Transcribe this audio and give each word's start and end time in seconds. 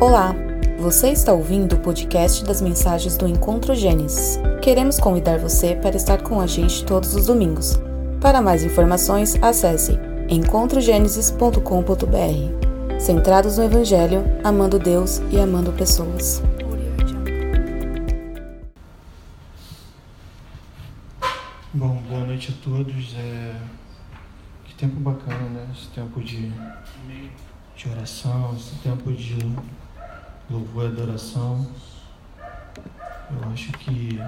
Olá, 0.00 0.32
você 0.78 1.10
está 1.10 1.32
ouvindo 1.32 1.74
o 1.74 1.80
podcast 1.80 2.44
das 2.44 2.60
mensagens 2.60 3.16
do 3.16 3.26
Encontro 3.26 3.74
Gênesis. 3.74 4.38
Queremos 4.62 5.00
convidar 5.00 5.40
você 5.40 5.74
para 5.74 5.96
estar 5.96 6.22
com 6.22 6.40
a 6.40 6.46
gente 6.46 6.84
todos 6.84 7.16
os 7.16 7.26
domingos. 7.26 7.76
Para 8.20 8.40
mais 8.40 8.62
informações, 8.62 9.34
acesse 9.42 9.98
encontrogenesis.com.br. 10.28 13.00
Centrados 13.00 13.58
no 13.58 13.64
Evangelho, 13.64 14.22
amando 14.44 14.78
Deus 14.78 15.20
e 15.32 15.40
amando 15.40 15.72
pessoas. 15.72 16.40
Bom, 21.74 22.00
boa 22.08 22.24
noite 22.24 22.56
a 22.56 22.64
todos. 22.64 23.16
É... 23.16 23.56
Que 24.64 24.76
tempo 24.76 25.00
bacana, 25.00 25.48
né? 25.48 25.66
Esse 25.76 25.88
tempo 25.88 26.20
de, 26.20 26.52
de 27.76 27.88
oração, 27.88 28.54
esse 28.56 28.76
tempo 28.76 29.12
de 29.12 29.36
louvor 30.50 30.84
e 30.84 30.86
adoração. 30.88 31.66
Eu 33.30 33.50
acho 33.52 33.72
que. 33.72 34.18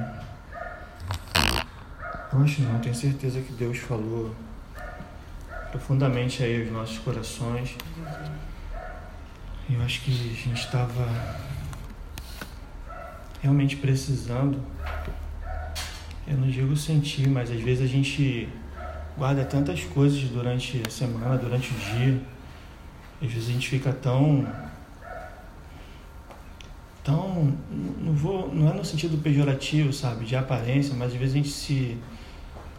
Eu 2.33 2.42
acho 2.42 2.62
não, 2.62 2.78
tenho 2.80 2.95
certeza 2.95 3.41
que 3.41 3.52
Deus 3.52 3.78
falou 3.78 4.34
profundamente 5.70 6.42
aí 6.42 6.62
aos 6.62 6.73
nossos 6.73 6.98
corações. 6.98 7.77
Eu 9.69 9.80
acho 9.83 10.02
que 10.02 10.11
a 10.11 10.48
gente 10.48 10.61
estava 10.61 11.09
realmente 13.41 13.77
precisando. 13.77 14.61
Eu 16.27 16.37
não 16.37 16.48
digo 16.48 16.77
sentir, 16.77 17.28
mas 17.28 17.50
às 17.50 17.61
vezes 17.61 17.84
a 17.84 17.87
gente 17.87 18.48
guarda 19.16 19.45
tantas 19.45 19.83
coisas 19.84 20.20
durante 20.28 20.83
a 20.87 20.91
semana, 20.91 21.37
durante 21.37 21.70
o 21.73 21.75
dia. 21.75 22.20
Às 23.23 23.33
vezes 23.33 23.48
a 23.48 23.52
gente 23.52 23.69
fica 23.69 23.92
tão 23.92 24.47
tão 27.11 27.53
não 28.00 28.12
vou 28.12 28.53
não 28.55 28.70
é 28.70 28.72
no 28.72 28.84
sentido 28.84 29.20
pejorativo 29.22 29.92
sabe 29.92 30.25
de 30.25 30.36
aparência 30.36 30.94
mas 30.94 31.12
às 31.12 31.19
vezes 31.19 31.34
a 31.34 31.39
gente 31.39 31.50
se 31.50 31.98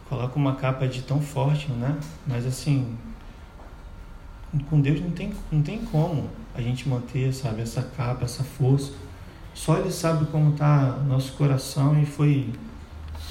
coloca 0.08 0.38
uma 0.38 0.56
capa 0.56 0.88
de 0.88 1.02
tão 1.02 1.22
forte 1.22 1.72
né? 1.72 1.98
Mas 2.28 2.46
assim 2.46 2.96
com 4.70 4.80
Deus 4.80 5.00
não 5.02 5.12
tem 5.12 5.34
não 5.52 5.62
tem 5.62 5.80
como 5.80 6.30
a 6.54 6.62
gente 6.62 6.88
manter 6.88 7.34
sabe 7.34 7.62
essa 7.62 7.82
capa 7.82 8.26
essa 8.26 8.44
força. 8.44 8.92
Só 9.54 9.78
Ele 9.78 9.92
sabe 9.92 10.26
como 10.28 10.52
está 10.52 10.98
nosso 11.08 11.34
coração 11.34 12.02
e 12.02 12.06
foi 12.06 12.50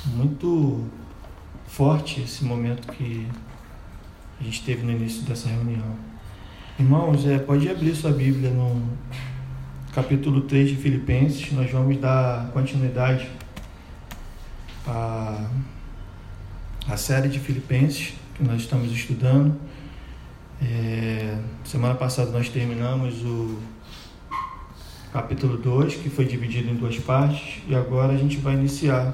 muito 0.07 0.85
forte 1.67 2.21
esse 2.21 2.45
momento 2.45 2.91
que 2.93 3.27
a 4.41 4.45
gente 4.45 4.63
teve 4.65 4.83
no 4.83 4.93
início 4.93 5.23
dessa 5.23 5.49
reunião. 5.49 5.97
Irmãos 6.79 7.27
é, 7.27 7.39
pode 7.39 7.69
abrir 7.69 7.95
sua 7.95 8.11
Bíblia 8.11 8.51
no 8.51 8.83
capítulo 9.93 10.43
3 10.43 10.71
de 10.71 10.77
Filipenses, 10.77 11.51
nós 11.53 11.69
vamos 11.71 11.97
dar 11.97 12.51
continuidade 12.53 13.29
à, 14.87 15.49
à 16.89 16.97
série 16.97 17.29
de 17.29 17.41
Filipenses 17.41 18.15
que 18.37 18.45
nós 18.45 18.63
estamos 18.63 18.93
estudando. 18.93 19.57
É, 20.63 21.37
semana 21.65 21.95
passada 21.95 22.31
nós 22.31 22.49
terminamos 22.49 23.25
o 23.25 23.59
capítulo 25.13 25.57
2, 25.57 25.97
que 25.97 26.09
foi 26.09 26.25
dividido 26.25 26.71
em 26.71 26.77
duas 26.77 26.97
partes, 26.99 27.61
e 27.67 27.75
agora 27.75 28.13
a 28.13 28.17
gente 28.17 28.37
vai 28.37 28.55
iniciar 28.55 29.13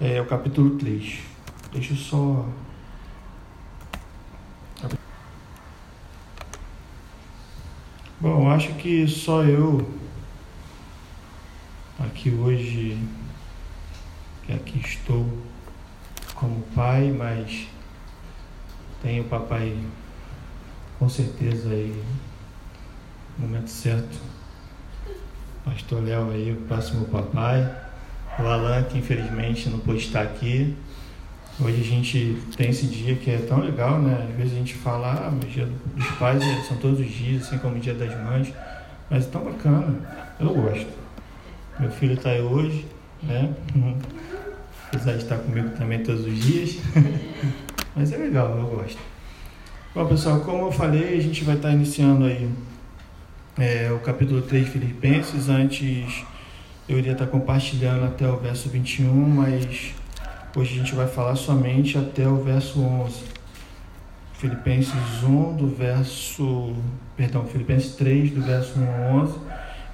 é, 0.00 0.20
o 0.20 0.26
capítulo 0.26 0.76
3. 0.76 1.18
Deixa 1.72 1.92
eu 1.92 1.96
só 1.96 2.46
Bom, 8.26 8.50
acho 8.50 8.74
que 8.74 9.06
só 9.06 9.44
eu 9.44 9.88
aqui 11.96 12.28
hoje, 12.28 12.98
que 14.44 14.52
aqui 14.52 14.80
estou 14.80 15.24
como 16.34 16.60
pai, 16.74 17.12
mas 17.16 17.68
tenho 19.00 19.22
o 19.22 19.28
papai 19.28 19.78
com 20.98 21.08
certeza 21.08 21.70
aí 21.70 22.02
no 23.38 23.46
momento 23.46 23.68
certo. 23.68 24.18
Pastor 25.64 26.02
Léo 26.02 26.32
aí, 26.32 26.50
o 26.50 26.62
próximo 26.62 27.04
papai. 27.04 27.62
O 28.40 28.42
Alan, 28.42 28.82
que 28.82 28.98
infelizmente 28.98 29.68
não 29.68 29.78
pôde 29.78 30.00
estar 30.00 30.22
aqui. 30.22 30.76
Hoje 31.58 31.80
a 31.80 31.84
gente 31.84 32.36
tem 32.54 32.68
esse 32.68 32.84
dia 32.86 33.14
que 33.14 33.30
é 33.30 33.38
tão 33.38 33.60
legal, 33.60 33.98
né? 33.98 34.26
Às 34.28 34.36
vezes 34.36 34.52
a 34.52 34.56
gente 34.56 34.74
fala, 34.74 35.12
ah, 35.12 35.30
mas 35.30 35.50
dia 35.50 35.66
dos 35.94 36.06
pais 36.18 36.42
é, 36.42 36.62
são 36.68 36.76
todos 36.76 37.00
os 37.00 37.10
dias, 37.10 37.46
assim 37.46 37.56
como 37.56 37.76
o 37.76 37.80
dia 37.80 37.94
das 37.94 38.14
mães, 38.24 38.52
mas 39.08 39.24
é 39.24 39.30
tão 39.30 39.42
bacana, 39.42 39.94
eu 40.38 40.52
gosto. 40.52 40.86
Meu 41.80 41.90
filho 41.90 42.12
está 42.12 42.28
aí 42.28 42.42
hoje, 42.42 42.84
né? 43.22 43.54
Apesar 44.88 45.12
de 45.12 45.22
estar 45.22 45.38
comigo 45.38 45.70
também 45.70 46.02
todos 46.02 46.26
os 46.26 46.38
dias, 46.38 46.76
mas 47.96 48.12
é 48.12 48.18
legal, 48.18 48.54
eu 48.58 48.66
gosto. 48.66 48.98
Bom, 49.94 50.06
pessoal, 50.06 50.40
como 50.40 50.66
eu 50.66 50.72
falei, 50.72 51.16
a 51.16 51.22
gente 51.22 51.42
vai 51.42 51.56
estar 51.56 51.72
iniciando 51.72 52.26
aí 52.26 52.50
é, 53.58 53.90
o 53.90 53.98
capítulo 54.00 54.42
3 54.42 54.66
de 54.66 54.70
Filipenses. 54.72 55.48
Antes 55.48 56.22
eu 56.86 56.98
iria 56.98 57.12
estar 57.12 57.26
compartilhando 57.26 58.04
até 58.04 58.28
o 58.28 58.36
verso 58.36 58.68
21, 58.68 59.10
mas 59.10 59.94
Hoje 60.56 60.72
a 60.72 60.78
gente 60.78 60.94
vai 60.94 61.06
falar 61.06 61.36
somente 61.36 61.98
até 61.98 62.26
o 62.26 62.42
verso 62.42 62.80
11. 62.80 63.24
Filipenses 64.38 65.22
1 65.22 65.54
do 65.54 65.68
verso, 65.68 66.74
perdão, 67.14 67.44
Filipenses 67.44 67.94
3 67.94 68.30
do 68.30 68.40
verso 68.40 68.78
1 68.78 68.88
ao 68.88 69.16
11, 69.24 69.38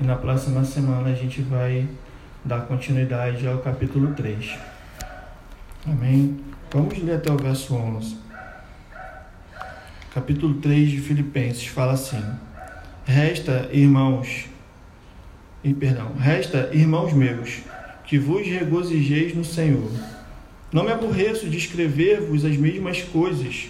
e 0.00 0.04
na 0.04 0.14
próxima 0.14 0.64
semana 0.64 1.10
a 1.10 1.14
gente 1.16 1.42
vai 1.42 1.88
dar 2.44 2.60
continuidade 2.60 3.44
ao 3.44 3.58
capítulo 3.58 4.14
3. 4.14 4.56
Amém. 5.84 6.38
Vamos 6.70 6.96
ler 6.96 7.16
até 7.16 7.32
o 7.32 7.36
verso 7.36 7.74
11. 7.74 8.16
Capítulo 10.14 10.60
3 10.60 10.90
de 10.90 11.00
Filipenses 11.00 11.66
fala 11.66 11.94
assim: 11.94 12.24
Resta, 13.04 13.68
irmãos, 13.72 14.44
e 15.64 15.74
perdão, 15.74 16.12
resta, 16.14 16.70
irmãos 16.72 17.12
meus, 17.12 17.62
que 18.04 18.16
vos 18.16 18.46
regozijeis 18.46 19.34
no 19.34 19.44
Senhor. 19.44 19.90
Não 20.72 20.84
me 20.84 20.90
aborreço 20.90 21.50
de 21.50 21.58
escrever-vos 21.58 22.46
as 22.46 22.56
mesmas 22.56 23.02
coisas 23.02 23.68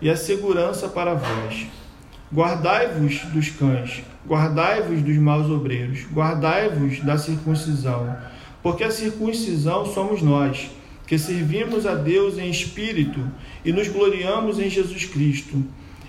e 0.00 0.08
a 0.08 0.16
segurança 0.16 0.88
para 0.88 1.12
vós. 1.12 1.66
Guardai-vos 2.32 3.18
dos 3.26 3.50
cães, 3.50 4.02
guardai-vos 4.26 5.02
dos 5.02 5.16
maus 5.18 5.50
obreiros, 5.50 6.06
guardai-vos 6.10 7.00
da 7.00 7.18
circuncisão, 7.18 8.16
porque 8.62 8.82
a 8.82 8.90
circuncisão 8.90 9.84
somos 9.84 10.22
nós, 10.22 10.70
que 11.06 11.18
servimos 11.18 11.86
a 11.86 11.94
Deus 11.94 12.38
em 12.38 12.48
espírito 12.48 13.20
e 13.62 13.70
nos 13.70 13.88
gloriamos 13.88 14.58
em 14.58 14.70
Jesus 14.70 15.04
Cristo, 15.04 15.62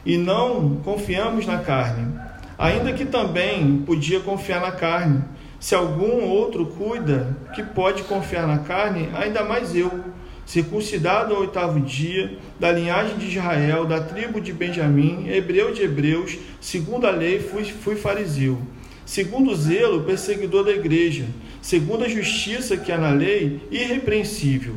e 0.06 0.18
não 0.18 0.78
confiamos 0.86 1.46
na 1.46 1.58
carne, 1.58 2.18
ainda 2.58 2.94
que 2.94 3.04
também 3.04 3.84
podia 3.86 4.22
confiar 4.22 4.62
na 4.62 4.72
carne. 4.72 5.22
Se 5.60 5.76
algum 5.76 6.24
outro 6.24 6.66
cuida 6.66 7.38
que 7.54 7.64
pode 7.64 8.04
confiar 8.04 8.48
na 8.48 8.60
carne, 8.60 9.10
ainda 9.14 9.44
mais 9.44 9.76
eu 9.76 10.13
circuncidado 10.46 11.34
ao 11.34 11.42
oitavo 11.42 11.80
dia, 11.80 12.38
da 12.60 12.72
linhagem 12.72 13.18
de 13.18 13.28
Israel, 13.28 13.86
da 13.86 14.02
tribo 14.02 14.42
de 14.42 14.52
Benjamim, 14.52 15.28
hebreu 15.30 15.74
de 15.74 15.84
hebreus, 15.84 16.38
segundo 16.60 17.08
a 17.08 17.12
lei 17.12 17.40
fui, 17.40 17.64
fui 17.64 17.96
fariseu, 17.96 18.62
segundo 19.06 19.52
o 19.52 19.56
zelo, 19.56 20.04
perseguidor 20.04 20.66
da 20.66 20.72
igreja, 20.72 21.26
segundo 21.62 22.04
a 22.04 22.10
justiça 22.10 22.78
que 22.78 22.92
há 22.92 22.98
na 22.98 23.12
lei, 23.12 23.62
irrepreensível. 23.72 24.76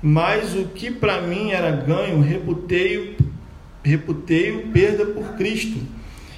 Mas 0.00 0.54
o 0.54 0.66
que 0.66 0.90
para 0.90 1.22
mim 1.22 1.50
era 1.50 1.70
ganho, 1.70 2.20
reputei, 2.20 3.16
reputei 3.82 4.52
perda 4.72 5.06
por 5.06 5.34
Cristo. 5.36 5.78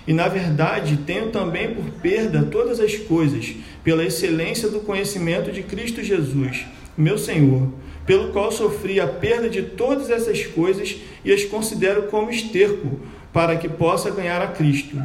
E 0.06 0.12
na 0.12 0.28
verdade 0.28 0.98
tenho 0.98 1.31
também 1.31 1.75
por 1.75 1.84
perda 2.00 2.44
todas 2.44 2.78
as 2.78 2.94
coisas, 2.94 3.54
pela 3.82 4.04
excelência 4.04 4.69
do 4.69 4.81
conhecimento 4.81 5.50
de 5.50 5.64
Cristo 5.64 6.02
Jesus, 6.02 6.64
meu 6.96 7.19
Senhor 7.19 7.72
pelo 8.06 8.32
qual 8.32 8.53
sofri 8.53 9.00
a 9.00 9.06
perda 9.06 9.50
de 9.50 9.62
todas 9.62 10.08
essas 10.08 10.47
coisas 10.47 10.97
e 11.25 11.32
as 11.32 11.44
considero 11.44 12.05
como 12.05 12.31
esterco, 12.31 13.00
para 13.32 13.56
que 13.56 13.69
possa 13.69 14.11
ganhar 14.11 14.41
a 14.41 14.47
Cristo, 14.47 14.97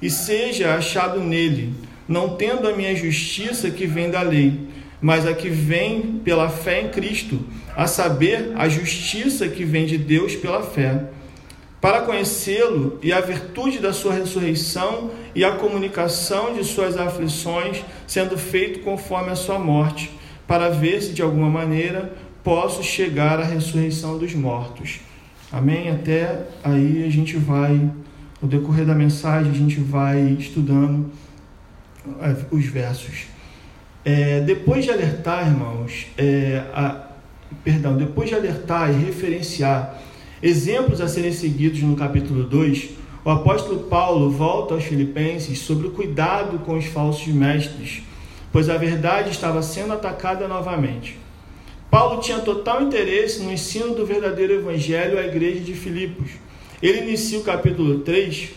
e 0.00 0.10
seja 0.10 0.74
achado 0.74 1.20
nele, 1.20 1.72
não 2.06 2.36
tendo 2.36 2.68
a 2.68 2.76
minha 2.76 2.94
justiça 2.94 3.70
que 3.70 3.86
vem 3.86 4.10
da 4.10 4.22
lei, 4.22 4.68
mas 5.00 5.26
a 5.26 5.32
que 5.32 5.48
vem 5.48 6.20
pela 6.22 6.48
fé 6.48 6.82
em 6.82 6.88
Cristo, 6.90 7.40
a 7.74 7.86
saber, 7.86 8.52
a 8.56 8.68
justiça 8.68 9.48
que 9.48 9.64
vem 9.64 9.86
de 9.86 9.96
Deus 9.96 10.36
pela 10.36 10.62
fé. 10.62 11.04
Para 11.80 12.02
conhecê-lo 12.02 12.98
e 13.02 13.10
a 13.10 13.20
virtude 13.22 13.78
da 13.78 13.92
sua 13.92 14.12
ressurreição 14.12 15.10
e 15.34 15.42
a 15.42 15.52
comunicação 15.52 16.52
de 16.52 16.62
suas 16.62 16.98
aflições, 16.98 17.82
sendo 18.06 18.36
feito 18.36 18.80
conforme 18.80 19.30
a 19.30 19.36
sua 19.36 19.58
morte, 19.58 20.10
para 20.46 20.68
ver 20.68 21.00
se 21.00 21.12
de 21.12 21.22
alguma 21.22 21.48
maneira 21.48 22.12
posso 22.42 22.82
chegar 22.82 23.38
à 23.40 23.44
ressurreição 23.44 24.18
dos 24.18 24.34
mortos. 24.34 25.00
Amém? 25.52 25.90
Até 25.90 26.46
aí 26.62 27.04
a 27.04 27.10
gente 27.10 27.36
vai, 27.36 27.90
no 28.40 28.48
decorrer 28.48 28.86
da 28.86 28.94
mensagem, 28.94 29.50
a 29.50 29.54
gente 29.54 29.80
vai 29.80 30.20
estudando 30.38 31.10
os 32.50 32.64
versos. 32.66 33.26
É, 34.04 34.40
depois 34.40 34.84
de 34.84 34.90
alertar, 34.90 35.46
irmãos, 35.46 36.06
é, 36.16 36.64
a, 36.72 37.08
perdão, 37.62 37.96
depois 37.96 38.28
de 38.28 38.34
alertar 38.34 38.90
e 38.90 39.04
referenciar 39.04 40.00
exemplos 40.42 41.00
a 41.00 41.08
serem 41.08 41.32
seguidos 41.32 41.82
no 41.82 41.94
capítulo 41.96 42.44
2, 42.44 42.90
o 43.22 43.30
apóstolo 43.30 43.80
Paulo 43.80 44.30
volta 44.30 44.72
aos 44.72 44.84
Filipenses 44.84 45.58
sobre 45.58 45.88
o 45.88 45.90
cuidado 45.90 46.58
com 46.60 46.78
os 46.78 46.86
falsos 46.86 47.26
mestres, 47.28 48.02
pois 48.50 48.70
a 48.70 48.78
verdade 48.78 49.30
estava 49.30 49.60
sendo 49.62 49.92
atacada 49.92 50.48
novamente. 50.48 51.18
Paulo 51.90 52.20
tinha 52.20 52.38
total 52.38 52.82
interesse 52.82 53.42
no 53.42 53.52
ensino 53.52 53.94
do 53.94 54.06
verdadeiro 54.06 54.52
evangelho 54.52 55.18
à 55.18 55.22
igreja 55.22 55.58
de 55.58 55.74
Filipos. 55.74 56.30
Ele 56.80 57.00
inicia 57.00 57.40
o 57.40 57.42
capítulo 57.42 57.98
3 58.00 58.50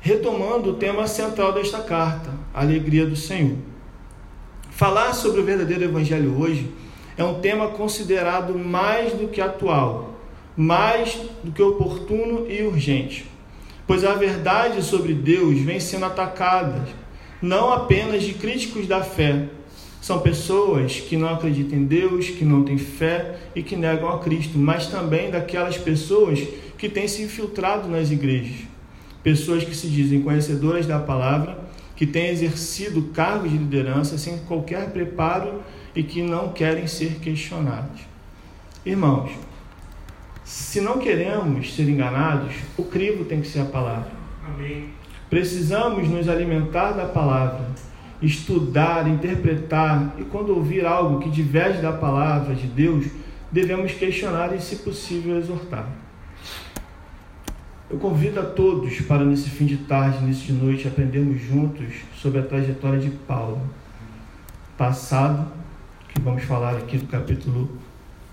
retomando 0.00 0.70
o 0.70 0.74
tema 0.74 1.06
central 1.06 1.52
desta 1.52 1.78
carta, 1.80 2.30
a 2.52 2.62
alegria 2.62 3.06
do 3.06 3.14
Senhor. 3.14 3.56
Falar 4.70 5.12
sobre 5.12 5.40
o 5.40 5.44
verdadeiro 5.44 5.84
evangelho 5.84 6.36
hoje 6.36 6.68
é 7.16 7.22
um 7.22 7.40
tema 7.40 7.68
considerado 7.68 8.58
mais 8.58 9.12
do 9.12 9.28
que 9.28 9.40
atual, 9.40 10.18
mais 10.56 11.16
do 11.44 11.52
que 11.52 11.62
oportuno 11.62 12.50
e 12.50 12.62
urgente, 12.62 13.26
pois 13.86 14.04
a 14.04 14.14
verdade 14.14 14.82
sobre 14.82 15.14
Deus 15.14 15.60
vem 15.60 15.78
sendo 15.78 16.06
atacada, 16.06 16.88
não 17.40 17.72
apenas 17.72 18.22
de 18.22 18.34
críticos 18.34 18.86
da 18.86 19.02
fé, 19.02 19.48
são 20.00 20.20
pessoas 20.20 20.98
que 21.00 21.16
não 21.16 21.28
acreditam 21.28 21.78
em 21.78 21.84
Deus, 21.84 22.30
que 22.30 22.44
não 22.44 22.64
têm 22.64 22.78
fé 22.78 23.38
e 23.54 23.62
que 23.62 23.76
negam 23.76 24.08
a 24.08 24.18
Cristo, 24.18 24.58
mas 24.58 24.86
também 24.86 25.30
daquelas 25.30 25.76
pessoas 25.76 26.40
que 26.78 26.88
têm 26.88 27.06
se 27.06 27.22
infiltrado 27.22 27.86
nas 27.88 28.10
igrejas. 28.10 28.66
Pessoas 29.22 29.62
que 29.62 29.74
se 29.74 29.88
dizem 29.88 30.22
conhecedoras 30.22 30.86
da 30.86 30.98
palavra, 30.98 31.58
que 31.94 32.06
têm 32.06 32.30
exercido 32.30 33.02
cargos 33.12 33.50
de 33.50 33.58
liderança 33.58 34.16
sem 34.16 34.38
qualquer 34.38 34.90
preparo 34.90 35.60
e 35.94 36.02
que 36.02 36.22
não 36.22 36.50
querem 36.50 36.86
ser 36.86 37.16
questionados. 37.16 38.00
Irmãos, 38.86 39.30
se 40.42 40.80
não 40.80 40.98
queremos 40.98 41.74
ser 41.74 41.86
enganados, 41.86 42.54
o 42.78 42.84
crivo 42.84 43.26
tem 43.26 43.42
que 43.42 43.48
ser 43.48 43.60
a 43.60 43.64
palavra. 43.66 44.10
Amém. 44.46 44.88
Precisamos 45.28 46.08
nos 46.08 46.28
alimentar 46.28 46.92
da 46.92 47.04
palavra, 47.04 47.66
estudar, 48.22 49.08
interpretar 49.08 50.14
e 50.18 50.24
quando 50.24 50.54
ouvir 50.54 50.84
algo 50.84 51.20
que 51.20 51.30
diverge 51.30 51.80
da 51.80 51.92
palavra 51.92 52.54
de 52.54 52.66
Deus, 52.66 53.06
devemos 53.50 53.92
questionar 53.92 54.54
e, 54.54 54.60
se 54.60 54.76
possível, 54.76 55.38
exortar. 55.38 55.88
Eu 57.90 57.98
convido 57.98 58.38
a 58.38 58.44
todos 58.44 59.00
para 59.00 59.24
nesse 59.24 59.50
fim 59.50 59.66
de 59.66 59.78
tarde, 59.78 60.24
nesse 60.24 60.42
de 60.42 60.52
noite, 60.52 60.86
aprendermos 60.86 61.40
juntos 61.40 61.86
sobre 62.14 62.38
a 62.38 62.42
trajetória 62.42 63.00
de 63.00 63.10
Paulo. 63.10 63.60
Passado, 64.78 65.50
que 66.08 66.20
vamos 66.20 66.44
falar 66.44 66.76
aqui 66.76 66.98
do 66.98 67.06
capítulo 67.06 67.68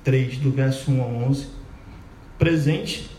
3, 0.03 0.37
do 0.37 0.51
verso 0.51 0.91
1 0.91 1.01
ao 1.01 1.09
11. 1.29 1.47
Presente, 2.37 3.09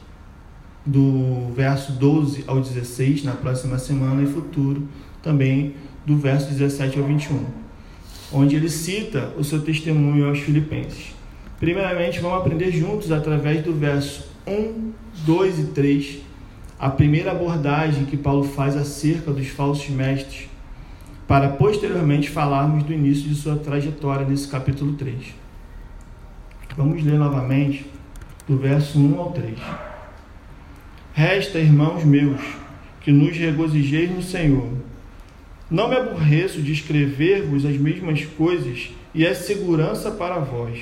do 0.86 1.52
verso 1.56 1.92
12 1.92 2.44
ao 2.46 2.60
16, 2.60 3.24
na 3.24 3.32
próxima 3.32 3.76
semana, 3.76 4.22
e 4.22 4.26
futuro, 4.26 4.86
também 5.20 5.74
do 6.08 6.16
verso 6.16 6.48
17 6.48 6.98
ao 6.98 7.04
21, 7.04 7.44
onde 8.32 8.56
ele 8.56 8.70
cita 8.70 9.34
o 9.36 9.44
seu 9.44 9.60
testemunho 9.60 10.26
aos 10.26 10.38
Filipenses. 10.38 11.14
Primeiramente, 11.60 12.18
vamos 12.18 12.38
aprender 12.38 12.72
juntos 12.72 13.12
através 13.12 13.62
do 13.62 13.74
verso 13.74 14.26
1, 14.46 14.92
2 15.26 15.58
e 15.58 15.64
3 15.66 16.18
a 16.78 16.88
primeira 16.88 17.32
abordagem 17.32 18.04
que 18.04 18.16
Paulo 18.16 18.44
faz 18.44 18.76
acerca 18.76 19.32
dos 19.32 19.48
falsos 19.48 19.90
mestres, 19.90 20.48
para 21.26 21.48
posteriormente 21.48 22.30
falarmos 22.30 22.84
do 22.84 22.92
início 22.92 23.28
de 23.28 23.34
sua 23.34 23.56
trajetória 23.56 24.24
nesse 24.24 24.48
capítulo 24.48 24.94
3. 24.94 25.34
Vamos 26.76 27.02
ler 27.04 27.18
novamente 27.18 27.84
do 28.46 28.56
verso 28.56 28.98
1 28.98 29.18
ao 29.18 29.32
3. 29.32 29.58
Resta, 31.12 31.58
irmãos 31.58 32.04
meus, 32.04 32.40
que 33.00 33.10
nos 33.10 33.36
regozijeis 33.36 34.10
no 34.10 34.22
Senhor. 34.22 34.68
Não 35.70 35.88
me 35.88 35.96
aborreço 35.96 36.62
de 36.62 36.72
escrever-vos 36.72 37.66
as 37.66 37.76
mesmas 37.76 38.24
coisas 38.24 38.90
e 39.14 39.26
é 39.26 39.34
segurança 39.34 40.10
para 40.10 40.38
vós. 40.38 40.80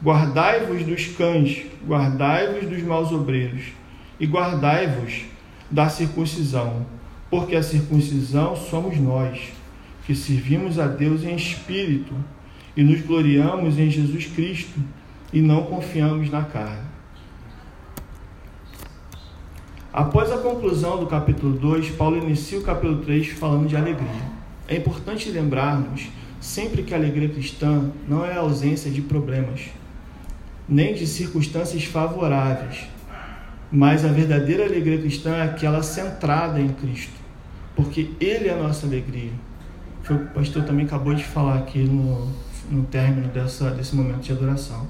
Guardai-vos 0.00 0.84
dos 0.84 1.06
cães, 1.08 1.66
guardai-vos 1.84 2.68
dos 2.68 2.82
maus 2.82 3.10
obreiros 3.10 3.64
e 4.20 4.26
guardai-vos 4.26 5.22
da 5.68 5.88
circuncisão, 5.88 6.86
porque 7.28 7.56
a 7.56 7.62
circuncisão 7.62 8.54
somos 8.54 8.96
nós, 8.96 9.40
que 10.06 10.14
servimos 10.14 10.78
a 10.78 10.86
Deus 10.86 11.24
em 11.24 11.34
espírito 11.34 12.14
e 12.76 12.84
nos 12.84 13.00
gloriamos 13.00 13.76
em 13.76 13.90
Jesus 13.90 14.26
Cristo 14.26 14.78
e 15.32 15.40
não 15.40 15.64
confiamos 15.64 16.30
na 16.30 16.44
carne. 16.44 16.89
Após 19.92 20.30
a 20.30 20.38
conclusão 20.38 21.00
do 21.00 21.06
capítulo 21.06 21.52
2, 21.52 21.90
Paulo 21.90 22.16
inicia 22.16 22.60
o 22.60 22.62
capítulo 22.62 23.02
3 23.02 23.30
falando 23.30 23.66
de 23.66 23.76
alegria. 23.76 24.22
É 24.68 24.76
importante 24.76 25.28
lembrarmos 25.30 26.08
sempre 26.40 26.84
que 26.84 26.94
a 26.94 26.96
alegria 26.96 27.28
cristã 27.28 27.90
não 28.08 28.24
é 28.24 28.34
a 28.34 28.38
ausência 28.38 28.88
de 28.88 29.02
problemas, 29.02 29.62
nem 30.68 30.94
de 30.94 31.08
circunstâncias 31.08 31.82
favoráveis, 31.82 32.86
mas 33.70 34.04
a 34.04 34.08
verdadeira 34.12 34.64
alegria 34.64 34.98
cristã 34.98 35.34
é 35.34 35.42
aquela 35.42 35.82
centrada 35.82 36.60
em 36.60 36.68
Cristo, 36.68 37.14
porque 37.74 38.12
Ele 38.20 38.48
é 38.48 38.52
a 38.52 38.62
nossa 38.62 38.86
alegria. 38.86 39.32
O 40.08 40.14
o 40.14 40.26
pastor 40.28 40.62
também 40.62 40.86
acabou 40.86 41.14
de 41.14 41.24
falar 41.24 41.58
aqui 41.58 41.80
no, 41.80 42.28
no 42.70 42.84
término 42.84 43.26
dessa, 43.26 43.72
desse 43.72 43.96
momento 43.96 44.20
de 44.20 44.30
adoração. 44.30 44.86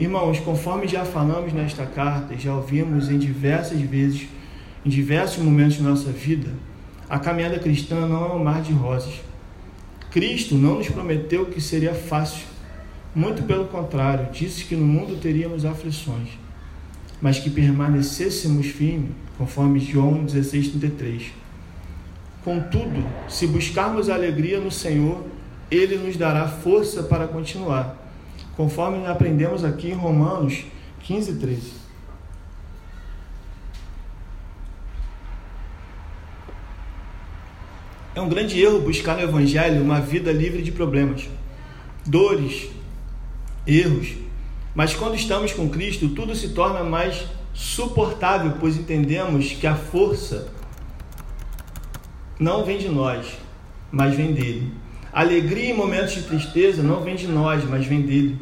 Irmãos, 0.00 0.40
conforme 0.40 0.88
já 0.88 1.04
falamos 1.04 1.52
nesta 1.52 1.86
carta, 1.86 2.36
já 2.36 2.54
ouvimos 2.54 3.08
em 3.08 3.18
diversas 3.18 3.80
vezes, 3.80 4.26
em 4.84 4.88
diversos 4.88 5.44
momentos 5.44 5.74
de 5.76 5.82
nossa 5.82 6.10
vida, 6.10 6.48
a 7.08 7.18
caminhada 7.18 7.58
cristã 7.58 8.08
não 8.08 8.24
é 8.24 8.34
um 8.34 8.42
mar 8.42 8.62
de 8.62 8.72
rosas. 8.72 9.20
Cristo 10.10 10.56
não 10.56 10.78
nos 10.78 10.88
prometeu 10.88 11.46
que 11.46 11.60
seria 11.60 11.94
fácil. 11.94 12.46
Muito 13.14 13.42
pelo 13.44 13.66
contrário, 13.66 14.28
disse 14.32 14.64
que 14.64 14.74
no 14.74 14.86
mundo 14.86 15.20
teríamos 15.20 15.64
aflições 15.64 16.30
mas 17.20 17.38
que 17.38 17.50
permanecêssemos 17.50 18.66
firmes, 18.68 19.10
conforme 19.36 19.78
João 19.78 20.24
16,33. 20.24 21.24
Contudo, 22.42 23.04
se 23.28 23.46
buscarmos 23.46 24.08
alegria 24.08 24.58
no 24.58 24.70
Senhor, 24.70 25.22
Ele 25.70 25.96
nos 25.96 26.16
dará 26.16 26.48
força 26.48 27.02
para 27.02 27.28
continuar, 27.28 27.96
conforme 28.56 29.06
aprendemos 29.06 29.64
aqui 29.64 29.90
em 29.90 29.94
Romanos 29.94 30.64
15, 31.00 31.36
13. 31.36 31.80
É 38.14 38.20
um 38.20 38.28
grande 38.28 38.60
erro 38.60 38.80
buscar 38.80 39.16
no 39.16 39.22
Evangelho 39.22 39.82
uma 39.82 40.00
vida 40.00 40.32
livre 40.32 40.62
de 40.62 40.72
problemas, 40.72 41.28
dores, 42.04 42.68
erros, 43.66 44.14
mas 44.74 44.94
quando 44.94 45.14
estamos 45.14 45.52
com 45.52 45.68
Cristo, 45.68 46.08
tudo 46.10 46.34
se 46.34 46.50
torna 46.50 46.84
mais 46.84 47.26
suportável, 47.54 48.54
pois 48.60 48.76
entendemos 48.76 49.52
que 49.52 49.66
a 49.66 49.74
força 49.74 50.52
não 52.38 52.64
vem 52.64 52.78
de 52.78 52.88
nós, 52.88 53.26
mas 53.90 54.14
vem 54.14 54.32
dele. 54.32 54.72
Alegria 55.12 55.70
em 55.70 55.74
momentos 55.74 56.14
de 56.14 56.22
tristeza 56.22 56.82
não 56.82 57.00
vem 57.02 57.16
de 57.16 57.26
nós, 57.26 57.64
mas 57.64 57.86
vem 57.86 58.02
dele. 58.02 58.38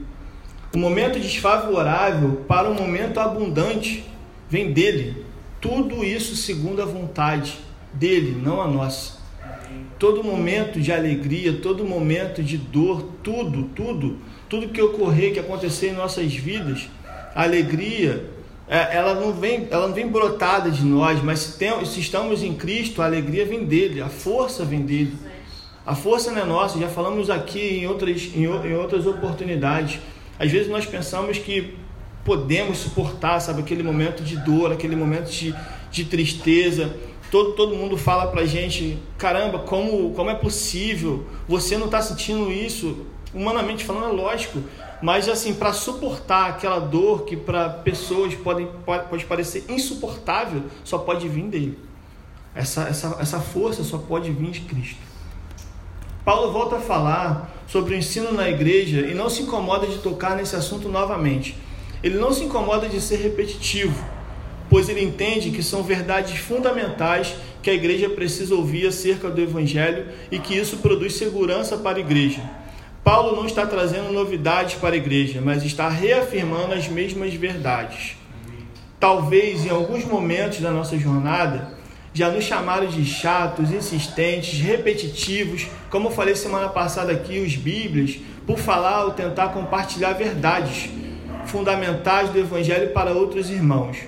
O 0.75 0.79
momento 0.79 1.19
desfavorável 1.19 2.45
para 2.47 2.69
um 2.69 2.75
momento 2.75 3.19
abundante 3.19 4.05
vem 4.49 4.73
dele. 4.73 5.25
Tudo 5.61 6.05
isso 6.05 6.37
segundo 6.37 6.83
a 6.83 6.85
vontade 6.85 7.59
dele, 7.93 8.41
não 8.43 8.61
a 8.61 8.69
nossa. 8.69 9.19
Todo 9.99 10.23
momento 10.23 10.81
de 10.81 10.93
alegria, 10.93 11.55
todo 11.61 11.85
momento 11.85 12.43
de 12.43 12.57
dor, 12.57 13.09
tudo, 13.23 13.65
tudo 13.75 14.19
tudo 14.49 14.69
que 14.69 14.81
ocorrer, 14.81 15.33
que 15.33 15.39
acontecer 15.39 15.89
em 15.89 15.93
nossas 15.93 16.33
vidas, 16.35 16.89
a 17.35 17.43
alegria, 17.43 18.25
é, 18.67 18.97
ela 18.97 19.15
não 19.15 19.33
vem, 19.33 19.69
ela 19.71 19.87
não 19.87 19.95
vem 19.95 20.09
brotada 20.09 20.71
de 20.71 20.85
nós, 20.85 21.23
mas 21.23 21.41
se, 21.41 21.59
tem, 21.59 21.85
se 21.85 22.01
estamos 22.01 22.43
em 22.43 22.55
Cristo, 22.55 23.03
a 23.03 23.05
alegria 23.05 23.45
vem 23.45 23.65
dele, 23.65 24.01
a 24.01 24.09
força 24.09 24.65
vem 24.65 24.83
dele. 24.83 25.13
A 25.88 25.95
força 25.95 26.30
não 26.30 26.42
é 26.42 26.45
nossa, 26.45 26.78
já 26.78 26.87
falamos 26.87 27.30
aqui 27.30 27.78
em 27.78 27.87
outras, 27.87 28.30
em, 28.35 28.42
em 28.42 28.75
outras 28.75 29.07
oportunidades. 29.07 29.99
Às 30.38 30.50
vezes 30.50 30.68
nós 30.68 30.85
pensamos 30.85 31.38
que 31.38 31.78
podemos 32.26 32.76
suportar, 32.76 33.40
sabe, 33.40 33.62
aquele 33.62 33.83
momento 33.83 34.23
de 34.23 34.37
dor, 34.37 34.71
aquele 34.71 34.95
momento 34.95 35.30
de, 35.30 35.54
de 35.90 36.04
tristeza. 36.04 36.95
Todo, 37.30 37.52
todo 37.52 37.75
mundo 37.75 37.97
fala 37.97 38.26
pra 38.26 38.45
gente, 38.45 38.99
caramba, 39.16 39.61
como, 39.61 40.12
como 40.12 40.28
é 40.28 40.35
possível? 40.35 41.25
Você 41.49 41.78
não 41.78 41.87
está 41.87 42.02
sentindo 42.02 42.52
isso? 42.52 43.07
humanamente 43.33 43.85
falando 43.85 44.07
é 44.07 44.12
lógico, 44.23 44.59
mas 45.02 45.28
assim, 45.28 45.52
para 45.54 45.73
suportar 45.75 46.49
aquela 46.49 46.78
dor 46.78 47.25
que 47.25 47.37
para 47.37 47.68
pessoas 47.68 48.35
podem, 48.35 48.66
pode, 48.87 49.07
pode 49.09 49.25
parecer 49.26 49.64
insuportável, 49.68 50.64
só 50.83 50.97
pode 50.97 51.28
vir 51.28 51.45
dele. 51.45 51.78
Essa, 52.54 52.85
essa, 52.85 53.16
essa 53.21 53.38
força 53.38 53.85
só 53.85 53.99
pode 53.99 54.30
vir 54.30 54.50
de 54.50 54.61
Cristo. 54.62 55.08
Paulo 56.29 56.53
volta 56.53 56.77
a 56.77 56.81
falar 56.81 57.65
sobre 57.67 57.95
o 57.95 57.97
ensino 57.97 58.33
na 58.33 58.51
igreja 58.51 59.01
e 59.01 59.15
não 59.15 59.31
se 59.31 59.45
incomoda 59.45 59.87
de 59.87 59.97
tocar 59.97 60.37
nesse 60.37 60.55
assunto 60.55 60.87
novamente. 60.87 61.57
Ele 62.03 62.19
não 62.19 62.35
se 62.35 62.45
incomoda 62.45 62.87
de 62.87 63.01
ser 63.01 63.17
repetitivo, 63.17 63.99
pois 64.69 64.91
ele 64.91 65.03
entende 65.03 65.51
que 65.51 65.63
são 65.63 65.83
verdades 65.83 66.37
fundamentais 66.37 67.35
que 67.63 67.71
a 67.71 67.73
igreja 67.73 68.11
precisa 68.11 68.55
ouvir 68.55 68.87
acerca 68.87 69.31
do 69.31 69.41
evangelho 69.41 70.09
e 70.31 70.39
que 70.39 70.55
isso 70.55 70.77
produz 70.77 71.15
segurança 71.15 71.79
para 71.79 71.97
a 71.97 72.01
igreja. 72.01 72.43
Paulo 73.03 73.35
não 73.35 73.47
está 73.47 73.67
trazendo 73.67 74.13
novidades 74.13 74.75
para 74.75 74.97
a 74.97 74.99
igreja, 74.99 75.41
mas 75.43 75.65
está 75.65 75.89
reafirmando 75.89 76.75
as 76.75 76.89
mesmas 76.89 77.33
verdades. 77.33 78.19
Talvez 79.01 79.65
em 79.65 79.71
alguns 79.71 80.05
momentos 80.05 80.61
da 80.61 80.73
nossa 80.73 80.99
jornada 80.99 81.78
já 82.12 82.31
nos 82.31 82.45
chamaram 82.45 82.87
de 82.87 83.05
chatos, 83.05 83.71
insistentes, 83.71 84.61
repetitivos, 84.61 85.67
como 85.91 86.09
eu 86.09 86.12
falei 86.12 86.35
semana 86.35 86.69
passada 86.69 87.12
aqui, 87.12 87.41
os 87.41 87.55
Bíblias, 87.55 88.19
por 88.47 88.59
falar 88.59 89.05
ou 89.05 89.11
tentar 89.11 89.49
compartilhar 89.49 90.15
verdades 90.15 90.91
fundamentais 91.47 92.31
do 92.31 92.38
Evangelho 92.38 92.93
para 92.93 93.12
outros 93.12 93.50
irmãos, 93.50 93.99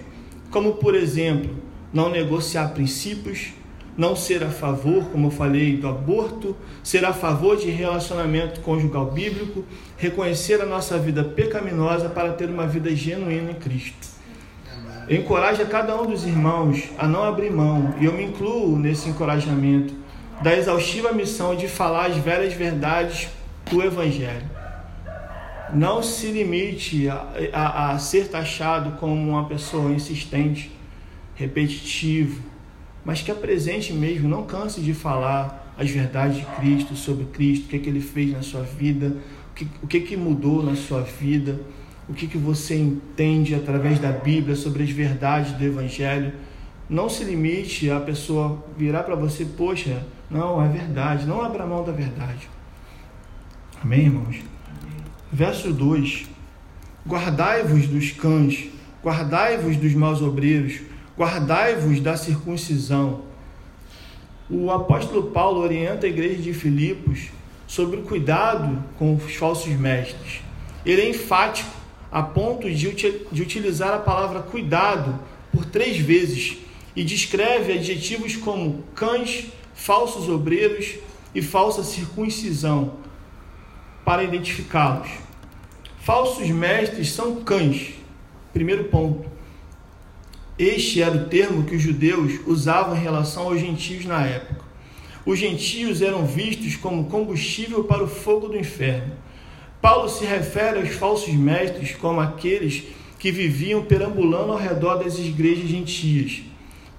como 0.50 0.74
por 0.74 0.94
exemplo, 0.94 1.56
não 1.92 2.10
negociar 2.10 2.68
princípios, 2.68 3.52
não 3.96 4.16
ser 4.16 4.42
a 4.42 4.48
favor, 4.48 5.04
como 5.10 5.26
eu 5.26 5.30
falei, 5.30 5.76
do 5.76 5.88
aborto, 5.88 6.56
ser 6.82 7.04
a 7.04 7.12
favor 7.12 7.56
de 7.56 7.70
relacionamento 7.70 8.60
conjugal 8.60 9.10
bíblico, 9.10 9.64
reconhecer 9.96 10.60
a 10.60 10.66
nossa 10.66 10.98
vida 10.98 11.22
pecaminosa 11.22 12.08
para 12.08 12.32
ter 12.32 12.48
uma 12.48 12.66
vida 12.66 12.94
genuína 12.94 13.50
em 13.50 13.54
Cristo. 13.54 14.19
Encoraja 15.10 15.64
cada 15.64 16.00
um 16.00 16.06
dos 16.06 16.24
irmãos 16.24 16.84
a 16.96 17.04
não 17.08 17.24
abrir 17.24 17.50
mão, 17.50 17.92
e 17.98 18.04
eu 18.04 18.12
me 18.12 18.22
incluo 18.22 18.78
nesse 18.78 19.08
encorajamento, 19.08 19.92
da 20.40 20.56
exaustiva 20.56 21.10
missão 21.10 21.56
de 21.56 21.66
falar 21.66 22.06
as 22.06 22.16
velhas 22.18 22.54
verdades 22.54 23.28
do 23.68 23.82
Evangelho. 23.82 24.48
Não 25.74 26.00
se 26.00 26.28
limite 26.28 27.08
a, 27.08 27.26
a, 27.52 27.90
a 27.90 27.98
ser 27.98 28.28
taxado 28.28 28.98
como 29.00 29.30
uma 29.30 29.48
pessoa 29.48 29.90
insistente, 29.90 30.70
repetitivo, 31.34 32.40
mas 33.04 33.20
que 33.20 33.32
apresente 33.32 33.92
mesmo, 33.92 34.28
não 34.28 34.44
canse 34.44 34.80
de 34.80 34.94
falar 34.94 35.74
as 35.76 35.90
verdades 35.90 36.36
de 36.36 36.46
Cristo, 36.46 36.94
sobre 36.94 37.24
Cristo, 37.24 37.64
o 37.64 37.68
que, 37.68 37.76
é 37.76 37.78
que 37.80 37.88
ele 37.88 38.00
fez 38.00 38.30
na 38.30 38.42
sua 38.42 38.62
vida, 38.62 39.16
o 39.50 39.54
que, 39.56 39.68
o 39.82 39.86
que, 39.88 39.96
é 39.96 40.00
que 40.00 40.16
mudou 40.16 40.62
na 40.62 40.76
sua 40.76 41.00
vida 41.00 41.58
o 42.10 42.12
que, 42.12 42.26
que 42.26 42.36
você 42.36 42.76
entende 42.76 43.54
através 43.54 44.00
da 44.00 44.10
Bíblia 44.10 44.56
sobre 44.56 44.82
as 44.82 44.90
verdades 44.90 45.52
do 45.52 45.64
Evangelho. 45.64 46.32
Não 46.88 47.08
se 47.08 47.22
limite 47.22 47.88
a 47.88 48.00
pessoa 48.00 48.64
virar 48.76 49.04
para 49.04 49.14
você, 49.14 49.44
poxa, 49.44 50.04
não, 50.28 50.62
é 50.62 50.68
verdade. 50.68 51.24
Não 51.24 51.40
abra 51.40 51.64
mão 51.64 51.84
da 51.84 51.92
verdade. 51.92 52.50
Amém, 53.80 54.06
irmãos? 54.06 54.38
Verso 55.32 55.72
2: 55.72 56.26
Guardai-vos 57.06 57.86
dos 57.86 58.10
cães, 58.10 58.68
guardai-vos 59.04 59.76
dos 59.76 59.94
maus 59.94 60.20
obreiros, 60.20 60.80
guardai-vos 61.16 62.00
da 62.00 62.16
circuncisão. 62.16 63.20
O 64.50 64.68
apóstolo 64.72 65.30
Paulo 65.30 65.60
orienta 65.60 66.06
a 66.06 66.10
igreja 66.10 66.42
de 66.42 66.52
Filipos 66.52 67.28
sobre 67.68 67.98
o 67.98 68.02
cuidado 68.02 68.82
com 68.98 69.14
os 69.14 69.36
falsos 69.36 69.72
mestres. 69.76 70.40
Ele 70.84 71.02
é 71.02 71.08
enfático 71.08 71.79
a 72.10 72.22
ponto 72.22 72.70
de, 72.70 72.90
de 73.30 73.42
utilizar 73.42 73.94
a 73.94 73.98
palavra 73.98 74.40
cuidado 74.40 75.18
por 75.52 75.64
três 75.64 75.98
vezes 75.98 76.58
e 76.94 77.04
descreve 77.04 77.72
adjetivos 77.72 78.36
como 78.36 78.82
cães, 78.94 79.46
falsos 79.74 80.28
obreiros 80.28 80.96
e 81.34 81.40
falsa 81.40 81.84
circuncisão 81.84 82.94
para 84.04 84.24
identificá-los. 84.24 85.08
Falsos 86.00 86.48
mestres 86.48 87.12
são 87.12 87.44
cães. 87.44 87.94
Primeiro 88.52 88.84
ponto. 88.84 89.28
Este 90.58 91.00
era 91.00 91.16
o 91.16 91.28
termo 91.28 91.64
que 91.64 91.76
os 91.76 91.82
judeus 91.82 92.40
usavam 92.46 92.96
em 92.96 93.00
relação 93.00 93.44
aos 93.44 93.60
gentios 93.60 94.04
na 94.04 94.26
época. 94.26 94.64
Os 95.24 95.38
gentios 95.38 96.02
eram 96.02 96.26
vistos 96.26 96.76
como 96.76 97.04
combustível 97.04 97.84
para 97.84 98.02
o 98.02 98.08
fogo 98.08 98.48
do 98.48 98.58
inferno. 98.58 99.12
Paulo 99.80 100.08
se 100.10 100.26
refere 100.26 100.78
aos 100.78 100.90
falsos 100.90 101.32
mestres 101.32 101.92
como 101.92 102.20
aqueles 102.20 102.84
que 103.18 103.32
viviam 103.32 103.82
perambulando 103.82 104.52
ao 104.52 104.58
redor 104.58 104.96
das 104.96 105.18
igrejas 105.18 105.68
gentias, 105.68 106.42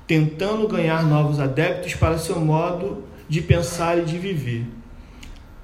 tentando 0.07 0.67
ganhar 0.67 1.03
novos 1.03 1.39
adeptos 1.39 1.93
para 1.93 2.17
seu 2.17 2.39
modo 2.39 3.03
de 3.29 3.39
pensar 3.39 3.99
e 3.99 4.01
de 4.01 4.17
viver. 4.17 4.65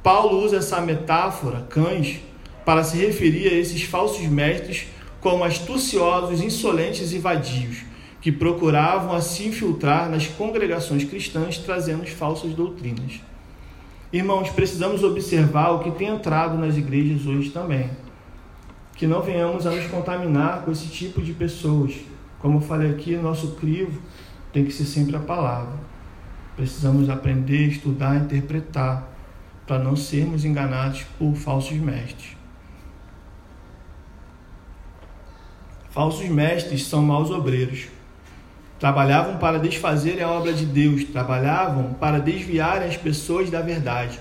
Paulo 0.03 0.43
usa 0.43 0.57
essa 0.57 0.79
metáfora, 0.79 1.65
cães, 1.69 2.19
para 2.63 2.83
se 2.83 2.97
referir 2.97 3.47
a 3.49 3.55
esses 3.55 3.83
falsos 3.83 4.25
mestres 4.27 4.87
como 5.19 5.43
astuciosos, 5.43 6.41
insolentes 6.41 7.13
e 7.13 7.17
vadios, 7.17 7.77
que 8.21 8.31
procuravam 8.31 9.15
assim 9.15 9.47
infiltrar 9.47 10.09
nas 10.09 10.27
congregações 10.27 11.03
cristãs 11.03 11.57
trazendo 11.57 12.05
falsas 12.05 12.53
doutrinas. 12.53 13.21
Irmãos, 14.11 14.49
precisamos 14.49 15.03
observar 15.03 15.71
o 15.71 15.79
que 15.79 15.91
tem 15.91 16.07
entrado 16.07 16.57
nas 16.57 16.77
igrejas 16.77 17.25
hoje 17.25 17.49
também. 17.49 17.89
Que 18.95 19.05
não 19.05 19.21
venhamos 19.21 19.67
a 19.67 19.71
nos 19.71 19.85
contaminar 19.87 20.63
com 20.63 20.71
esse 20.71 20.87
tipo 20.87 21.21
de 21.21 21.33
pessoas. 21.33 21.93
Como 22.39 22.57
eu 22.57 22.61
falei 22.61 22.89
aqui, 22.89 23.17
nosso 23.17 23.55
crivo 23.55 24.01
tem 24.53 24.63
que 24.63 24.71
ser 24.71 24.85
sempre 24.85 25.17
a 25.17 25.19
palavra. 25.19 25.73
Precisamos 26.55 27.09
aprender, 27.09 27.67
estudar, 27.67 28.15
interpretar, 28.15 29.11
para 29.67 29.77
não 29.77 29.95
sermos 29.97 30.45
enganados 30.45 31.03
por 31.19 31.35
falsos 31.35 31.77
mestres. 31.77 32.37
Falsos 35.89 36.29
mestres 36.29 36.85
são 36.87 37.01
maus 37.01 37.29
obreiros 37.29 37.87
Trabalhavam 38.79 39.37
para 39.37 39.57
desfazer 39.57 40.21
a 40.21 40.29
obra 40.29 40.53
de 40.53 40.65
Deus, 40.65 41.03
trabalhavam 41.03 41.93
para 41.95 42.19
desviar 42.19 42.83
as 42.83 42.95
pessoas 42.95 43.49
da 43.49 43.61
verdade. 43.61 44.19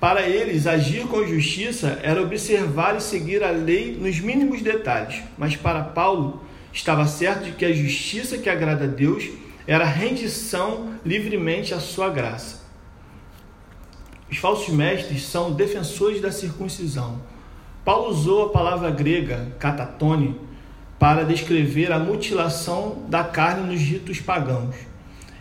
Para 0.00 0.28
eles, 0.28 0.66
agir 0.66 1.06
com 1.06 1.26
justiça 1.26 1.98
era 2.02 2.20
observar 2.20 2.96
e 2.96 3.00
seguir 3.00 3.42
a 3.42 3.50
lei 3.50 3.96
nos 3.98 4.20
mínimos 4.20 4.60
detalhes, 4.60 5.22
mas 5.38 5.56
para 5.56 5.82
Paulo, 5.82 6.42
estava 6.72 7.06
certo 7.06 7.44
de 7.44 7.52
que 7.52 7.64
a 7.64 7.72
justiça 7.72 8.36
que 8.36 8.50
agrada 8.50 8.84
a 8.84 8.88
Deus 8.88 9.28
era 9.66 9.84
rendição 9.84 10.94
livremente 11.04 11.72
à 11.72 11.80
sua 11.80 12.10
graça. 12.10 12.66
Os 14.30 14.38
falsos 14.38 14.68
mestres 14.74 15.24
são 15.24 15.52
defensores 15.52 16.20
da 16.20 16.30
circuncisão. 16.30 17.20
Paulo 17.84 18.10
usou 18.10 18.46
a 18.46 18.48
palavra 18.50 18.90
grega 18.90 19.52
katatone 19.58 20.38
para 20.98 21.24
descrever 21.24 21.92
a 21.92 21.98
mutilação 21.98 23.04
da 23.08 23.22
carne 23.22 23.72
nos 23.72 23.80
ritos 23.80 24.20
pagãos. 24.20 24.74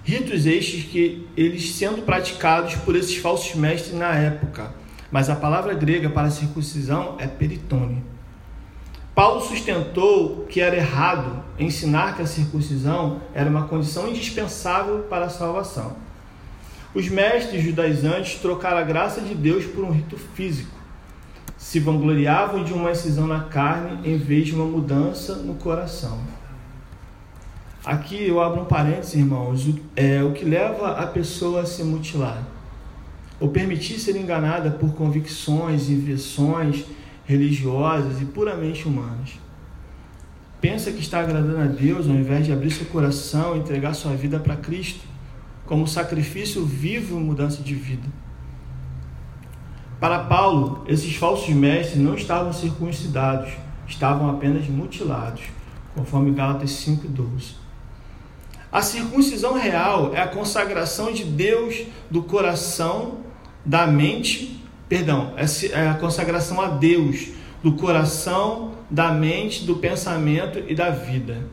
Ritos 0.03 0.45
estes 0.45 0.83
que 0.83 1.27
eles 1.35 1.71
sendo 1.71 2.03
praticados 2.03 2.75
por 2.75 2.95
esses 2.95 3.17
falsos 3.17 3.55
mestres 3.55 3.97
na 3.97 4.13
época, 4.13 4.71
mas 5.11 5.29
a 5.29 5.35
palavra 5.35 5.73
grega 5.73 6.09
para 6.09 6.29
circuncisão 6.29 7.15
é 7.19 7.25
peritone. 7.25 8.03
Paulo 9.15 9.41
sustentou 9.41 10.45
que 10.49 10.59
era 10.59 10.75
errado 10.75 11.43
ensinar 11.57 12.15
que 12.15 12.21
a 12.21 12.27
circuncisão 12.27 13.21
era 13.33 13.49
uma 13.49 13.67
condição 13.67 14.09
indispensável 14.09 15.05
para 15.09 15.27
a 15.27 15.29
salvação. 15.29 15.95
Os 16.93 17.07
mestres 17.07 17.63
judaizantes 17.63 18.35
trocaram 18.35 18.77
a 18.77 18.83
graça 18.83 19.21
de 19.21 19.33
Deus 19.33 19.65
por 19.65 19.85
um 19.85 19.91
rito 19.91 20.17
físico 20.17 20.84
se 21.65 21.79
vangloriavam 21.79 22.63
de 22.63 22.71
uma 22.71 22.91
incisão 22.91 23.25
na 23.25 23.45
carne 23.45 24.07
em 24.07 24.19
vez 24.19 24.45
de 24.45 24.53
uma 24.53 24.65
mudança 24.65 25.37
no 25.37 25.55
coração. 25.55 26.19
Aqui 27.83 28.23
eu 28.23 28.39
abro 28.39 28.61
um 28.61 28.65
parênteses, 28.65 29.15
irmãos, 29.15 29.67
é 29.95 30.21
o 30.23 30.31
que 30.31 30.45
leva 30.45 30.91
a 30.91 31.07
pessoa 31.07 31.61
a 31.61 31.65
se 31.65 31.83
mutilar, 31.83 32.43
ou 33.39 33.49
permitir 33.49 33.99
ser 33.99 34.15
enganada 34.15 34.69
por 34.69 34.93
convicções 34.93 35.89
e 35.89 35.95
religiosas 37.25 38.21
e 38.21 38.25
puramente 38.25 38.87
humanas. 38.87 39.39
Pensa 40.61 40.91
que 40.91 40.99
está 40.99 41.19
agradando 41.21 41.61
a 41.61 41.65
Deus 41.65 42.07
ao 42.07 42.13
invés 42.13 42.45
de 42.45 42.53
abrir 42.53 42.69
seu 42.69 42.85
coração 42.85 43.55
e 43.55 43.59
entregar 43.59 43.95
sua 43.95 44.15
vida 44.15 44.39
para 44.39 44.55
Cristo, 44.55 45.03
como 45.65 45.87
sacrifício 45.87 46.63
vivo 46.63 47.19
e 47.19 47.23
mudança 47.23 47.63
de 47.63 47.73
vida. 47.73 48.24
Para 49.99 50.19
Paulo, 50.19 50.83
esses 50.87 51.15
falsos 51.15 51.49
mestres 51.49 51.97
não 51.97 52.15
estavam 52.15 52.51
circuncidados, 52.51 53.53
estavam 53.87 54.29
apenas 54.29 54.67
mutilados, 54.67 55.43
conforme 55.95 56.31
Gálatas 56.31 56.71
5,12. 56.71 57.53
A 58.71 58.81
circuncisão 58.81 59.53
real 59.53 60.13
é 60.13 60.21
a 60.21 60.27
consagração 60.27 61.13
de 61.13 61.23
Deus 61.23 61.83
do 62.11 62.23
coração, 62.23 63.19
da 63.65 63.87
mente, 63.87 64.61
perdão, 64.89 65.33
é 65.37 65.87
a 65.87 65.93
consagração 65.93 66.59
a 66.59 66.67
Deus 66.67 67.29
do 67.63 67.73
coração, 67.73 68.73
da 68.91 69.11
mente, 69.11 69.63
do 69.63 69.77
pensamento 69.77 70.61
e 70.67 70.75
da 70.75 70.89
vida. 70.89 71.47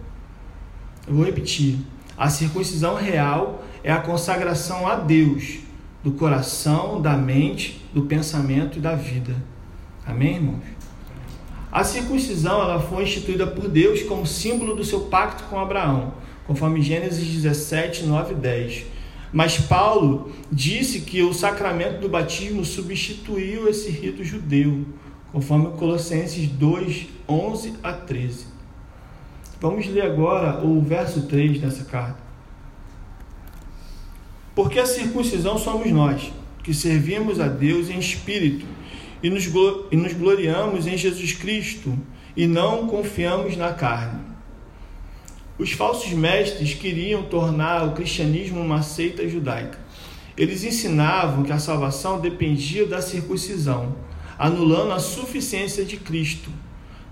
Eu 1.06 1.14
vou 1.14 1.24
repetir. 1.24 1.78
A 2.18 2.28
circuncisão 2.28 2.96
real 2.96 3.62
é 3.84 3.92
a 3.92 4.00
consagração 4.00 4.86
a 4.86 4.96
Deus 4.96 5.60
do 6.02 6.12
coração, 6.12 7.00
da 7.00 7.16
mente, 7.16 7.84
do 7.92 8.02
pensamento 8.02 8.78
e 8.78 8.80
da 8.80 8.94
vida. 8.94 9.34
Amém, 10.04 10.34
irmãos? 10.34 10.62
A 11.70 11.84
circuncisão 11.84 12.60
ela 12.60 12.80
foi 12.80 13.04
instituída 13.04 13.46
por 13.46 13.68
Deus 13.68 14.02
como 14.02 14.26
símbolo 14.26 14.74
do 14.74 14.84
seu 14.84 15.02
pacto 15.02 15.44
com 15.44 15.58
Abraão, 15.58 16.12
conforme 16.46 16.82
Gênesis 16.82 17.26
17, 17.26 18.04
9 18.04 18.32
e 18.32 18.36
10. 18.36 18.84
Mas 19.32 19.56
Paulo 19.56 20.30
disse 20.50 21.00
que 21.00 21.22
o 21.22 21.32
sacramento 21.32 22.00
do 22.00 22.08
batismo 22.08 22.64
substituiu 22.64 23.68
esse 23.68 23.90
rito 23.90 24.22
judeu, 24.22 24.84
conforme 25.32 25.70
Colossenses 25.78 26.46
2, 26.46 27.06
11 27.26 27.74
a 27.82 27.92
13. 27.92 28.46
Vamos 29.58 29.86
ler 29.86 30.02
agora 30.02 30.62
o 30.62 30.82
verso 30.82 31.22
3 31.22 31.60
dessa 31.60 31.84
carta. 31.84 32.31
Porque 34.54 34.78
a 34.78 34.86
circuncisão 34.86 35.58
somos 35.58 35.90
nós, 35.90 36.32
que 36.62 36.74
servimos 36.74 37.40
a 37.40 37.48
Deus 37.48 37.88
em 37.88 37.98
espírito 37.98 38.66
e 39.22 39.30
nos, 39.30 39.46
e 39.90 39.96
nos 39.96 40.12
gloriamos 40.12 40.86
em 40.86 40.96
Jesus 40.96 41.32
Cristo 41.32 41.98
e 42.36 42.46
não 42.46 42.86
confiamos 42.86 43.56
na 43.56 43.72
carne. 43.72 44.20
Os 45.58 45.72
falsos 45.72 46.12
mestres 46.12 46.74
queriam 46.74 47.22
tornar 47.24 47.86
o 47.86 47.92
cristianismo 47.92 48.60
uma 48.60 48.82
seita 48.82 49.28
judaica. 49.28 49.78
Eles 50.36 50.64
ensinavam 50.64 51.42
que 51.44 51.52
a 51.52 51.58
salvação 51.58 52.18
dependia 52.18 52.86
da 52.86 53.02
circuncisão, 53.02 53.94
anulando 54.38 54.92
a 54.92 54.98
suficiência 54.98 55.84
de 55.84 55.98
Cristo. 55.98 56.50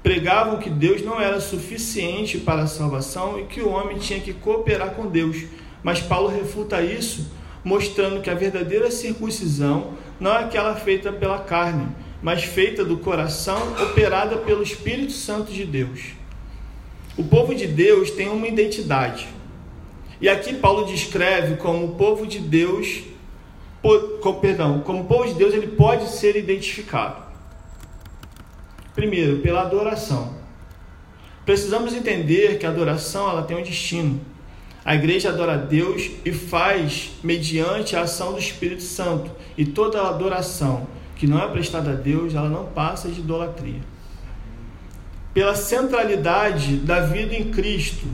Pregavam 0.02 0.58
que 0.58 0.70
Deus 0.70 1.02
não 1.02 1.20
era 1.20 1.38
suficiente 1.38 2.38
para 2.38 2.62
a 2.62 2.66
salvação 2.66 3.38
e 3.38 3.44
que 3.44 3.60
o 3.60 3.68
homem 3.68 3.98
tinha 3.98 4.20
que 4.20 4.32
cooperar 4.32 4.94
com 4.94 5.06
Deus. 5.06 5.44
Mas 5.82 6.00
Paulo 6.00 6.28
refuta 6.28 6.82
isso, 6.82 7.30
mostrando 7.64 8.20
que 8.20 8.30
a 8.30 8.34
verdadeira 8.34 8.90
circuncisão 8.90 9.94
não 10.18 10.32
é 10.32 10.44
aquela 10.44 10.74
feita 10.74 11.12
pela 11.12 11.38
carne, 11.38 11.88
mas 12.22 12.44
feita 12.44 12.84
do 12.84 12.98
coração, 12.98 13.74
operada 13.82 14.36
pelo 14.38 14.62
Espírito 14.62 15.12
Santo 15.12 15.52
de 15.52 15.64
Deus. 15.64 16.12
O 17.16 17.24
povo 17.24 17.54
de 17.54 17.66
Deus 17.66 18.10
tem 18.10 18.28
uma 18.28 18.46
identidade. 18.46 19.28
E 20.20 20.28
aqui 20.28 20.54
Paulo 20.54 20.84
descreve 20.86 21.56
como 21.56 21.86
o 21.86 21.94
povo 21.94 22.26
de 22.26 22.38
Deus, 22.38 23.02
com, 24.22 24.34
perdão, 24.34 24.80
como 24.80 25.04
povo 25.04 25.26
de 25.26 25.34
Deus 25.34 25.54
ele 25.54 25.68
pode 25.68 26.10
ser 26.10 26.36
identificado. 26.36 27.22
Primeiro, 28.94 29.38
pela 29.38 29.62
adoração. 29.62 30.34
Precisamos 31.46 31.94
entender 31.94 32.58
que 32.58 32.66
a 32.66 32.68
adoração 32.68 33.28
ela 33.30 33.42
tem 33.42 33.56
um 33.56 33.62
destino. 33.62 34.20
A 34.84 34.94
igreja 34.94 35.28
adora 35.28 35.54
a 35.54 35.56
Deus 35.56 36.10
e 36.24 36.32
faz 36.32 37.10
mediante 37.22 37.94
a 37.94 38.02
ação 38.02 38.32
do 38.32 38.38
Espírito 38.38 38.82
Santo. 38.82 39.30
E 39.56 39.64
toda 39.64 40.08
adoração 40.08 40.86
que 41.16 41.26
não 41.26 41.38
é 41.38 41.46
prestada 41.48 41.90
a 41.90 41.94
Deus, 41.94 42.34
ela 42.34 42.48
não 42.48 42.64
passa 42.64 43.08
de 43.08 43.20
idolatria. 43.20 43.80
Pela 45.34 45.54
centralidade 45.54 46.76
da 46.76 47.00
vida 47.00 47.34
em 47.34 47.50
Cristo, 47.50 48.06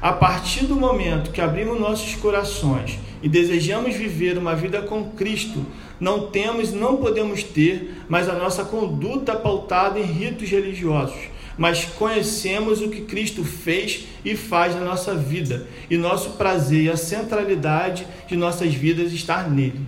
a 0.00 0.12
partir 0.12 0.66
do 0.66 0.76
momento 0.76 1.32
que 1.32 1.40
abrimos 1.40 1.80
nossos 1.80 2.14
corações 2.14 3.00
e 3.20 3.28
desejamos 3.28 3.94
viver 3.96 4.38
uma 4.38 4.54
vida 4.54 4.80
com 4.82 5.10
Cristo, 5.10 5.66
não 5.98 6.28
temos, 6.28 6.72
não 6.72 6.96
podemos 6.96 7.42
ter, 7.42 7.94
mas 8.08 8.28
a 8.28 8.34
nossa 8.34 8.64
conduta 8.64 9.34
pautada 9.34 9.98
em 9.98 10.04
ritos 10.04 10.48
religiosos, 10.48 11.18
mas 11.56 11.84
conhecemos 11.84 12.80
o 12.80 12.88
que 12.88 13.02
Cristo 13.02 13.44
fez 13.44 14.06
e 14.24 14.36
faz 14.36 14.74
na 14.74 14.80
nossa 14.80 15.14
vida, 15.14 15.66
e 15.90 15.96
nosso 15.96 16.30
prazer 16.30 16.82
e 16.84 16.90
a 16.90 16.96
centralidade 16.96 18.06
de 18.26 18.36
nossas 18.36 18.72
vidas 18.74 19.12
estar 19.12 19.50
nele. 19.50 19.86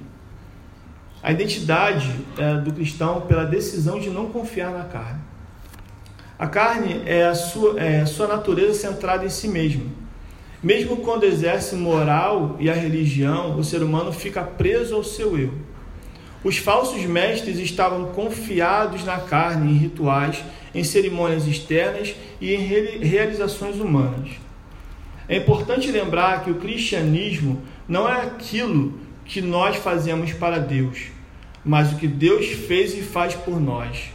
A 1.23 1.33
identidade 1.33 2.11
é, 2.37 2.57
do 2.57 2.73
cristão 2.73 3.23
pela 3.23 3.45
decisão 3.45 3.99
de 3.99 4.11
não 4.11 4.27
confiar 4.27 4.71
na 4.71 4.85
carne. 4.85 5.21
A 6.39 6.47
carne 6.47 7.01
é 7.07 7.25
a 7.25 7.35
sua, 7.35 7.81
é 7.81 8.05
sua 8.05 8.27
natureza 8.27 8.75
centrada 8.75 9.25
em 9.25 9.31
si 9.31 9.49
mesmo. 9.49 9.91
Mesmo 10.63 10.99
quando 10.99 11.25
exerce 11.25 11.77
moral 11.77 12.57
e 12.59 12.69
a 12.69 12.75
religião, 12.75 13.59
o 13.59 13.63
ser 13.65 13.83
humano 13.83 14.13
fica 14.13 14.43
preso 14.43 14.95
ao 14.95 15.05
seu 15.05 15.39
eu. 15.39 15.55
Os 16.43 16.59
falsos 16.59 17.03
mestres 17.05 17.59
estavam 17.59 18.07
confiados 18.13 19.05
na 19.05 19.19
carne, 19.19 19.73
em 19.73 19.77
rituais, 19.77 20.45
em 20.75 20.83
cerimônias 20.83 21.47
externas 21.47 22.15
e 22.41 22.55
em 22.55 22.67
realizações 22.99 23.77
humanas. 23.77 24.31
É 25.29 25.37
importante 25.37 25.91
lembrar 25.91 26.45
que 26.45 26.51
o 26.51 26.57
cristianismo 26.57 27.63
não 27.89 28.09
é 28.09 28.23
aquilo 28.23 28.99
que 29.25 29.41
nós 29.41 29.77
fazemos 29.77 30.33
para 30.33 30.59
Deus, 30.59 31.07
mas 31.65 31.93
o 31.93 31.97
que 31.97 32.07
Deus 32.07 32.47
fez 32.47 32.97
e 32.97 33.03
faz 33.03 33.35
por 33.35 33.61
nós. 33.61 34.11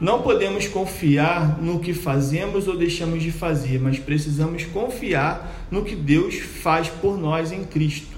Não 0.00 0.22
podemos 0.22 0.66
confiar 0.66 1.60
no 1.60 1.78
que 1.78 1.92
fazemos 1.92 2.66
ou 2.66 2.76
deixamos 2.76 3.22
de 3.22 3.30
fazer, 3.30 3.78
mas 3.78 3.98
precisamos 3.98 4.64
confiar 4.64 5.66
no 5.70 5.84
que 5.84 5.94
Deus 5.94 6.36
faz 6.36 6.88
por 6.88 7.18
nós 7.18 7.52
em 7.52 7.64
Cristo. 7.64 8.16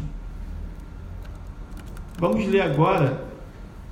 Vamos 2.18 2.46
ler 2.46 2.62
agora 2.62 3.24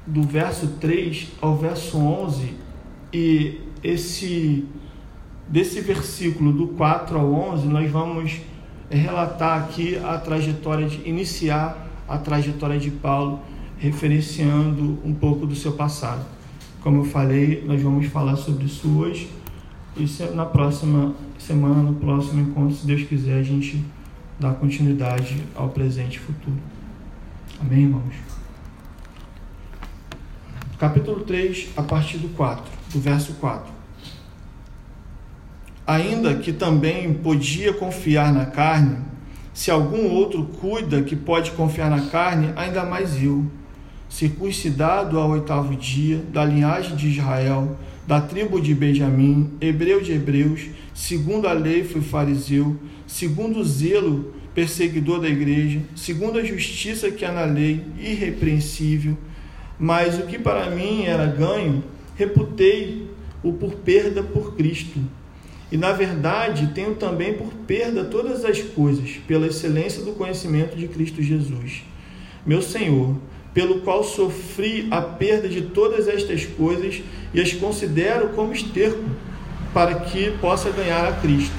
do 0.06 0.22
verso 0.22 0.68
3 0.80 1.28
ao 1.40 1.56
verso 1.56 1.98
11 1.98 2.54
e 3.12 3.60
esse 3.82 4.66
desse 5.48 5.80
versículo 5.80 6.52
do 6.52 6.68
4 6.68 7.18
ao 7.18 7.32
11 7.32 7.66
nós 7.66 7.90
vamos 7.90 8.40
relatar 8.88 9.62
aqui 9.62 9.96
a 9.98 10.16
trajetória 10.16 10.88
de 10.88 11.08
iniciar 11.08 11.88
a 12.08 12.18
trajetória 12.18 12.78
de 12.78 12.90
Paulo 12.90 13.40
referenciando 13.78 14.98
um 15.04 15.14
pouco 15.14 15.46
do 15.46 15.54
seu 15.54 15.72
passado. 15.72 16.24
Como 16.82 16.98
eu 16.98 17.04
falei, 17.04 17.64
nós 17.66 17.80
vamos 17.80 18.06
falar 18.06 18.36
sobre 18.36 18.64
isso 18.64 18.88
hoje. 18.98 19.30
E 19.96 20.06
na 20.34 20.44
próxima 20.44 21.14
semana, 21.38 21.82
no 21.82 21.94
próximo 21.94 22.40
encontro, 22.40 22.74
se 22.74 22.86
Deus 22.86 23.02
quiser, 23.04 23.38
a 23.38 23.42
gente 23.42 23.84
dá 24.38 24.52
continuidade 24.52 25.42
ao 25.54 25.68
presente 25.68 26.16
e 26.16 26.18
futuro. 26.18 26.56
Amém, 27.60 27.82
irmãos? 27.82 28.14
Capítulo 30.78 31.20
3, 31.20 31.70
a 31.76 31.82
partir 31.82 32.18
do 32.18 32.28
4, 32.30 32.79
do 32.92 33.00
verso 33.00 33.34
4. 33.34 33.72
Ainda 35.86 36.34
que 36.36 36.52
também 36.52 37.12
podia 37.14 37.72
confiar 37.72 38.32
na 38.32 38.46
carne, 38.46 38.98
se 39.52 39.70
algum 39.70 40.08
outro 40.08 40.44
cuida 40.44 41.02
que 41.02 41.16
pode 41.16 41.50
confiar 41.52 41.90
na 41.90 42.08
carne, 42.08 42.52
ainda 42.56 42.84
mais 42.84 43.22
eu 43.22 43.44
circuncidado 44.08 45.18
ao 45.18 45.30
oitavo 45.30 45.74
dia, 45.76 46.18
da 46.32 46.44
linhagem 46.44 46.96
de 46.96 47.08
Israel, 47.08 47.78
da 48.06 48.20
tribo 48.20 48.60
de 48.60 48.74
Benjamim, 48.74 49.52
hebreu 49.60 50.00
de 50.00 50.12
hebreus, 50.12 50.62
segundo 50.92 51.46
a 51.46 51.52
lei 51.52 51.84
fui 51.84 52.00
fariseu, 52.00 52.76
segundo 53.06 53.60
o 53.60 53.64
zelo 53.64 54.34
perseguidor 54.54 55.20
da 55.20 55.28
igreja, 55.28 55.80
segundo 55.94 56.38
a 56.38 56.44
justiça 56.44 57.10
que 57.10 57.24
há 57.24 57.32
na 57.32 57.44
lei, 57.44 57.84
irrepreensível. 57.98 59.16
Mas 59.78 60.18
o 60.18 60.26
que 60.26 60.38
para 60.38 60.70
mim 60.70 61.04
era 61.04 61.26
ganho, 61.26 61.82
reputei 62.20 63.08
o 63.42 63.52
por 63.52 63.74
perda 63.76 64.22
por 64.22 64.54
Cristo. 64.54 65.00
E 65.72 65.76
na 65.76 65.92
verdade 65.92 66.72
tenho 66.74 66.94
também 66.94 67.34
por 67.34 67.52
perda 67.66 68.04
todas 68.04 68.44
as 68.44 68.60
coisas, 68.60 69.18
pela 69.26 69.46
excelência 69.46 70.02
do 70.02 70.12
conhecimento 70.12 70.76
de 70.76 70.88
Cristo 70.88 71.22
Jesus, 71.22 71.82
meu 72.44 72.60
Senhor 72.60 73.16
pelo 73.52 73.80
qual 73.80 74.04
sofri 74.04 74.86
a 74.90 75.00
perda 75.00 75.48
de 75.48 75.62
todas 75.62 76.06
estas 76.06 76.44
coisas 76.44 77.02
e 77.34 77.40
as 77.40 77.52
considero 77.52 78.28
como 78.30 78.52
esterco, 78.52 79.02
para 79.74 79.94
que 80.00 80.30
possa 80.40 80.70
ganhar 80.70 81.04
a 81.06 81.12
Cristo. 81.12 81.54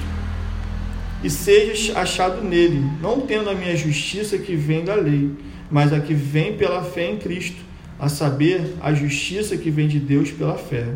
E 1.22 1.30
seja 1.30 1.98
achado 1.98 2.42
nele, 2.42 2.82
não 3.00 3.20
tendo 3.20 3.48
a 3.48 3.54
minha 3.54 3.76
justiça 3.76 4.38
que 4.38 4.56
vem 4.56 4.84
da 4.84 4.94
lei, 4.94 5.30
mas 5.70 5.92
a 5.92 6.00
que 6.00 6.14
vem 6.14 6.56
pela 6.56 6.82
fé 6.82 7.10
em 7.10 7.16
Cristo, 7.18 7.56
a 8.02 8.08
saber, 8.08 8.74
a 8.82 8.92
justiça 8.92 9.56
que 9.56 9.70
vem 9.70 9.86
de 9.86 10.00
Deus 10.00 10.32
pela 10.32 10.58
fé. 10.58 10.88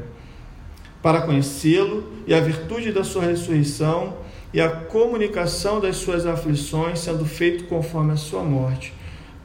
Para 1.00 1.22
conhecê-lo 1.22 2.12
e 2.26 2.34
a 2.34 2.40
virtude 2.40 2.90
da 2.90 3.04
sua 3.04 3.24
ressurreição 3.24 4.18
e 4.52 4.60
a 4.60 4.68
comunicação 4.68 5.80
das 5.80 5.98
suas 5.98 6.26
aflições, 6.26 6.98
sendo 6.98 7.24
feito 7.24 7.64
conforme 7.66 8.12
a 8.12 8.16
sua 8.16 8.42
morte 8.42 8.92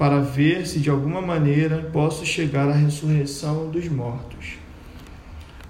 para 0.01 0.19
ver 0.19 0.65
se 0.65 0.79
de 0.79 0.89
alguma 0.89 1.21
maneira 1.21 1.87
posso 1.93 2.25
chegar 2.25 2.67
à 2.67 2.73
ressurreição 2.73 3.69
dos 3.69 3.87
mortos. 3.87 4.55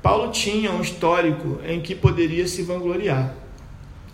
Paulo 0.02 0.32
tinha 0.32 0.72
um 0.72 0.80
histórico 0.80 1.60
em 1.68 1.82
que 1.82 1.94
poderia 1.94 2.48
se 2.48 2.64
vangloriar, 2.64 3.36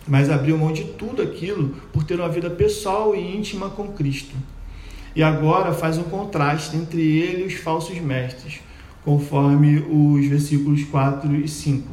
mas 0.08 0.32
abriu 0.32 0.58
mão 0.58 0.74
de 0.74 0.86
tudo 0.86 1.22
aquilo 1.22 1.70
por 1.94 2.04
ter 2.04 2.20
uma 2.20 2.30
vida 2.30 2.50
pessoal 2.50 3.16
e 3.16 3.38
íntima 3.38 3.70
com 3.70 3.90
Cristo. 3.90 4.36
E 5.18 5.24
agora 5.24 5.74
faz 5.74 5.98
um 5.98 6.04
contraste 6.04 6.78
entre 6.78 7.02
ele 7.02 7.44
e 7.44 7.48
os 7.48 7.56
falsos 7.56 8.00
mestres, 8.00 8.62
conforme 9.04 9.80
os 9.80 10.26
versículos 10.28 10.86
4 10.86 11.36
e 11.36 11.48
5. 11.48 11.90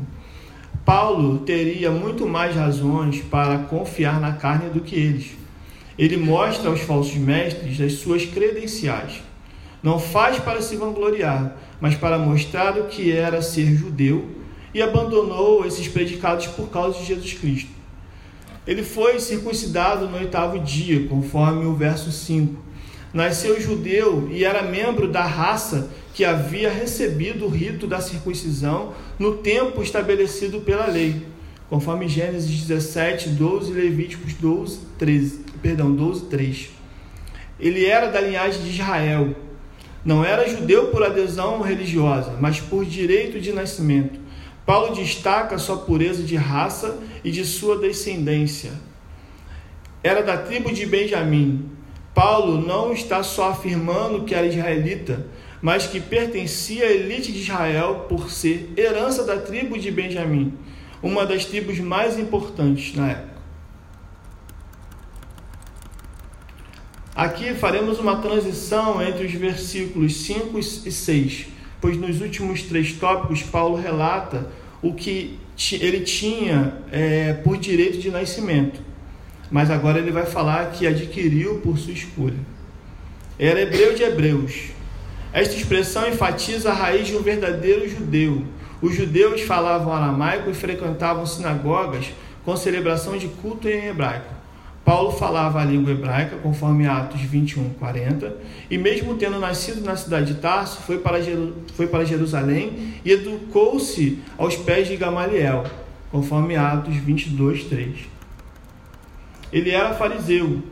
Paulo 0.85 1.39
teria 1.39 1.91
muito 1.91 2.29
mais 2.29 2.55
razões 2.55 3.21
para 3.23 3.59
confiar 3.59 4.21
na 4.21 4.35
carne 4.35 4.69
do 4.69 4.81
que 4.81 4.95
eles 4.95 5.45
ele 5.99 6.17
mostra 6.17 6.69
aos 6.69 6.81
falsos 6.81 7.15
mestres 7.15 7.81
as 7.81 7.95
suas 7.95 8.27
credenciais. 8.27 9.23
Não 9.83 9.99
faz 9.99 10.39
para 10.39 10.61
se 10.61 10.77
vangloriar, 10.77 11.57
mas 11.81 11.95
para 11.95 12.19
mostrar 12.19 12.79
o 12.79 12.87
que 12.87 13.13
era 13.13 13.43
ser 13.43 13.75
judeu, 13.77 14.29
e 14.73 14.83
abandonou 14.83 15.65
esses 15.65 15.87
predicados 15.87 16.49
por 16.49 16.69
causa 16.69 16.99
de 16.99 17.05
Jesus 17.05 17.35
Cristo. 17.35 17.71
Ele 18.67 18.83
foi 18.83 19.21
circuncidado 19.21 20.09
no 20.09 20.17
oitavo 20.17 20.59
dia, 20.59 21.07
conforme 21.07 21.65
o 21.65 21.75
verso 21.75 22.11
5. 22.11 22.61
Nasceu 23.15 23.61
judeu 23.61 24.29
e 24.33 24.45
era 24.45 24.61
membro 24.61 25.07
da 25.07 25.25
raça 25.25 25.89
que 26.13 26.25
havia 26.25 26.69
recebido 26.69 27.45
o 27.45 27.49
rito 27.49 27.87
da 27.87 28.01
circuncisão 28.01 28.93
no 29.21 29.37
tempo 29.37 29.81
estabelecido 29.81 30.61
pela 30.63 30.89
lei, 30.89 31.23
conforme 31.71 32.09
Gênesis 32.09 32.51
17, 32.63 33.29
12 33.29 33.71
e 33.71 33.75
Levíticos 33.75 34.35
12, 34.35 34.81
13, 34.99 35.45
perdão, 35.63 35.95
12, 35.95 36.25
3. 36.25 36.71
Ele 37.61 37.87
era 37.87 38.11
da 38.11 38.21
linhagem 38.21 38.61
de 38.65 38.71
Israel. 38.71 39.37
Não 40.05 40.25
era 40.25 40.49
judeu 40.49 40.89
por 40.89 41.05
adesão 41.05 41.61
religiosa, 41.61 42.37
mas 42.41 42.59
por 42.59 42.85
direito 42.85 43.41
de 43.41 43.53
nascimento. 43.53 44.19
Paulo 44.67 44.93
destaca 44.93 45.57
sua 45.57 45.77
pureza 45.77 46.25
de 46.25 46.35
raça 46.35 46.99
e 47.23 47.31
de 47.31 47.45
sua 47.45 47.79
descendência. 47.79 48.73
Era 50.03 50.21
da 50.21 50.37
tribo 50.37 50.73
de 50.73 50.85
Benjamim. 50.85 51.74
Paulo 52.15 52.65
não 52.65 52.93
está 52.93 53.23
só 53.23 53.51
afirmando 53.51 54.25
que 54.25 54.35
era 54.35 54.47
israelita, 54.47 55.27
mas 55.61 55.87
que 55.87 55.99
pertencia 55.99 56.85
à 56.85 56.93
elite 56.93 57.33
de 57.33 57.41
Israel 57.41 58.07
por 58.09 58.31
ser 58.31 58.73
herança 58.77 59.25
da 59.25 59.39
tribo 59.39 59.79
de 59.79 59.91
Benjamim, 59.91 60.53
uma 61.03 61.27
das 61.27 61.45
tribos 61.45 61.79
mais 61.81 62.19
importantes 62.19 62.95
na 62.95 63.11
época. 63.11 63.35
Aqui 67.17 67.55
faremos 67.55 67.99
uma 67.99 68.17
transição 68.17 69.01
entre 69.01 69.25
os 69.25 69.33
versículos 69.33 70.17
5 70.17 70.59
e 70.59 70.63
6, 70.63 71.47
pois 71.81 71.97
nos 71.97 72.21
últimos 72.21 72.63
três 72.63 72.93
tópicos 72.93 73.43
Paulo 73.43 73.77
relata 73.77 74.51
o 74.83 74.93
que 74.95 75.39
ele 75.73 76.01
tinha 76.01 76.77
é, 76.91 77.33
por 77.33 77.57
direito 77.57 77.99
de 77.99 78.11
nascimento, 78.11 78.81
mas 79.55 79.71
agora 79.71 80.01
ele 80.01 80.11
vai 80.11 80.27
falar 80.27 80.73
que 80.73 80.85
adquiriu 80.85 81.61
por 81.61 81.79
sua 81.79 81.93
escolha. 81.93 82.41
Era 83.39 83.61
hebreu 83.61 83.95
de 83.95 84.03
hebreus, 84.03 84.71
esta 85.33 85.55
expressão 85.55 86.09
enfatiza 86.09 86.71
a 86.71 86.75
raiz 86.75 87.07
de 87.07 87.17
um 87.17 87.23
verdadeiro 87.23 87.89
judeu. 87.89 88.43
Os 88.83 88.97
judeus 88.97 89.43
falavam 89.43 89.93
aramaico 89.93 90.51
e 90.51 90.55
frequentavam 90.55 91.25
sinagogas 91.25 92.07
com 92.45 92.57
celebração 92.57 93.17
de 93.17 93.29
culto 93.29 93.69
em 93.69 93.87
hebraico. 93.87 94.35
Paulo 94.85 95.13
falava 95.13 95.61
a 95.61 95.65
língua 95.65 95.93
hebraica, 95.93 96.35
conforme 96.43 96.89
Atos 96.89 97.21
21, 97.21 97.75
40, 97.75 98.37
e 98.69 98.77
mesmo 98.77 99.15
tendo 99.15 99.39
nascido 99.39 99.85
na 99.85 99.95
cidade 99.95 100.35
de 100.35 100.41
Tarso, 100.41 100.83
foi 100.83 100.99
para, 100.99 101.19
foi 101.77 101.87
para 101.87 102.05
Jerusalém 102.05 102.95
e 103.05 103.13
educou-se 103.13 104.19
aos 104.37 104.57
pés 104.57 104.89
de 104.89 104.97
Gamaliel, 104.97 105.63
conforme 106.11 106.57
Atos 106.57 106.97
22, 106.97 107.65
3. 107.65 108.14
Ele 109.53 109.71
era 109.71 109.95
fariseu. 109.95 110.63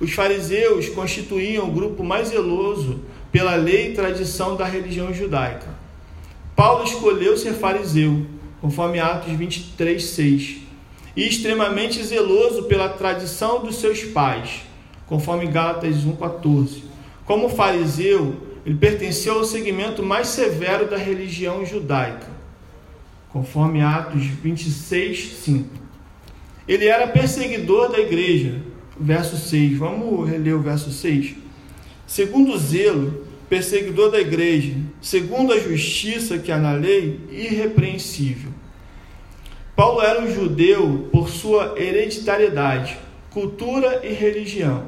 Os 0.00 0.12
fariseus 0.12 0.88
constituíam 0.88 1.68
o 1.68 1.72
grupo 1.72 2.02
mais 2.02 2.28
zeloso 2.28 3.00
pela 3.30 3.54
lei 3.54 3.90
e 3.90 3.94
tradição 3.94 4.56
da 4.56 4.64
religião 4.64 5.12
judaica. 5.12 5.68
Paulo 6.54 6.84
escolheu 6.84 7.36
ser 7.36 7.54
fariseu, 7.54 8.26
conforme 8.60 9.00
Atos 9.00 9.32
23, 9.32 10.02
6, 10.02 10.56
e 11.16 11.26
extremamente 11.26 12.02
zeloso 12.02 12.64
pela 12.64 12.88
tradição 12.88 13.62
dos 13.62 13.76
seus 13.76 14.02
pais, 14.04 14.62
conforme 15.06 15.46
Gálatas 15.46 15.96
1,14. 16.04 16.82
Como 17.24 17.48
fariseu, 17.48 18.36
ele 18.64 18.76
pertenceu 18.76 19.38
ao 19.38 19.44
segmento 19.44 20.02
mais 20.02 20.28
severo 20.28 20.88
da 20.88 20.96
religião 20.96 21.64
judaica, 21.64 22.28
conforme 23.28 23.82
Atos 23.82 24.24
26, 24.24 25.36
5. 25.44 25.81
Ele 26.66 26.86
era 26.86 27.06
perseguidor 27.06 27.90
da 27.90 27.98
igreja, 27.98 28.60
verso 28.98 29.36
6. 29.36 29.78
Vamos 29.78 30.28
reler 30.28 30.54
o 30.54 30.62
verso 30.62 30.90
6? 30.90 31.34
Segundo 32.06 32.52
o 32.52 32.58
zelo, 32.58 33.26
perseguidor 33.48 34.10
da 34.10 34.20
igreja, 34.20 34.74
segundo 35.00 35.52
a 35.52 35.58
justiça 35.58 36.38
que 36.38 36.52
há 36.52 36.58
na 36.58 36.72
lei, 36.72 37.20
irrepreensível. 37.30 38.50
Paulo 39.74 40.00
era 40.02 40.22
um 40.22 40.32
judeu 40.32 41.08
por 41.10 41.28
sua 41.28 41.74
hereditariedade, 41.76 42.96
cultura 43.30 44.00
e 44.04 44.12
religião. 44.12 44.84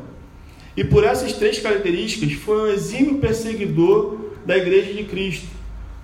E 0.76 0.84
por 0.84 1.04
essas 1.04 1.32
três 1.32 1.58
características 1.58 2.32
foi 2.34 2.62
um 2.62 2.72
exímio 2.72 3.18
perseguidor 3.18 4.18
da 4.44 4.56
igreja 4.56 4.92
de 4.92 5.04
Cristo. 5.04 5.48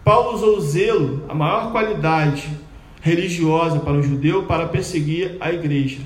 Paulo 0.04 0.35
usou 0.35 0.56
o 0.56 0.61
zelo, 0.61 1.24
a 1.28 1.35
maior 1.35 1.72
qualidade 1.72 2.48
religiosa 3.00 3.80
para 3.80 3.92
um 3.92 4.02
judeu, 4.02 4.44
para 4.44 4.68
perseguir 4.68 5.36
a 5.40 5.52
igreja. 5.52 6.00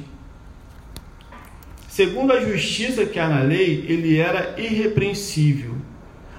Segundo 1.88 2.33
a 2.33 2.40
justiça 2.40 3.07
que 3.07 3.18
há 3.18 3.28
na 3.28 3.42
lei, 3.42 3.85
ele 3.88 4.18
era 4.18 4.54
irrepreensível. 4.59 5.76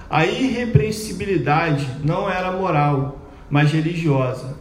A 0.08 0.26
irrepreensibilidade 0.26 1.86
não 2.04 2.30
era 2.30 2.52
moral, 2.52 3.30
mas 3.50 3.72
religiosa. 3.72 4.58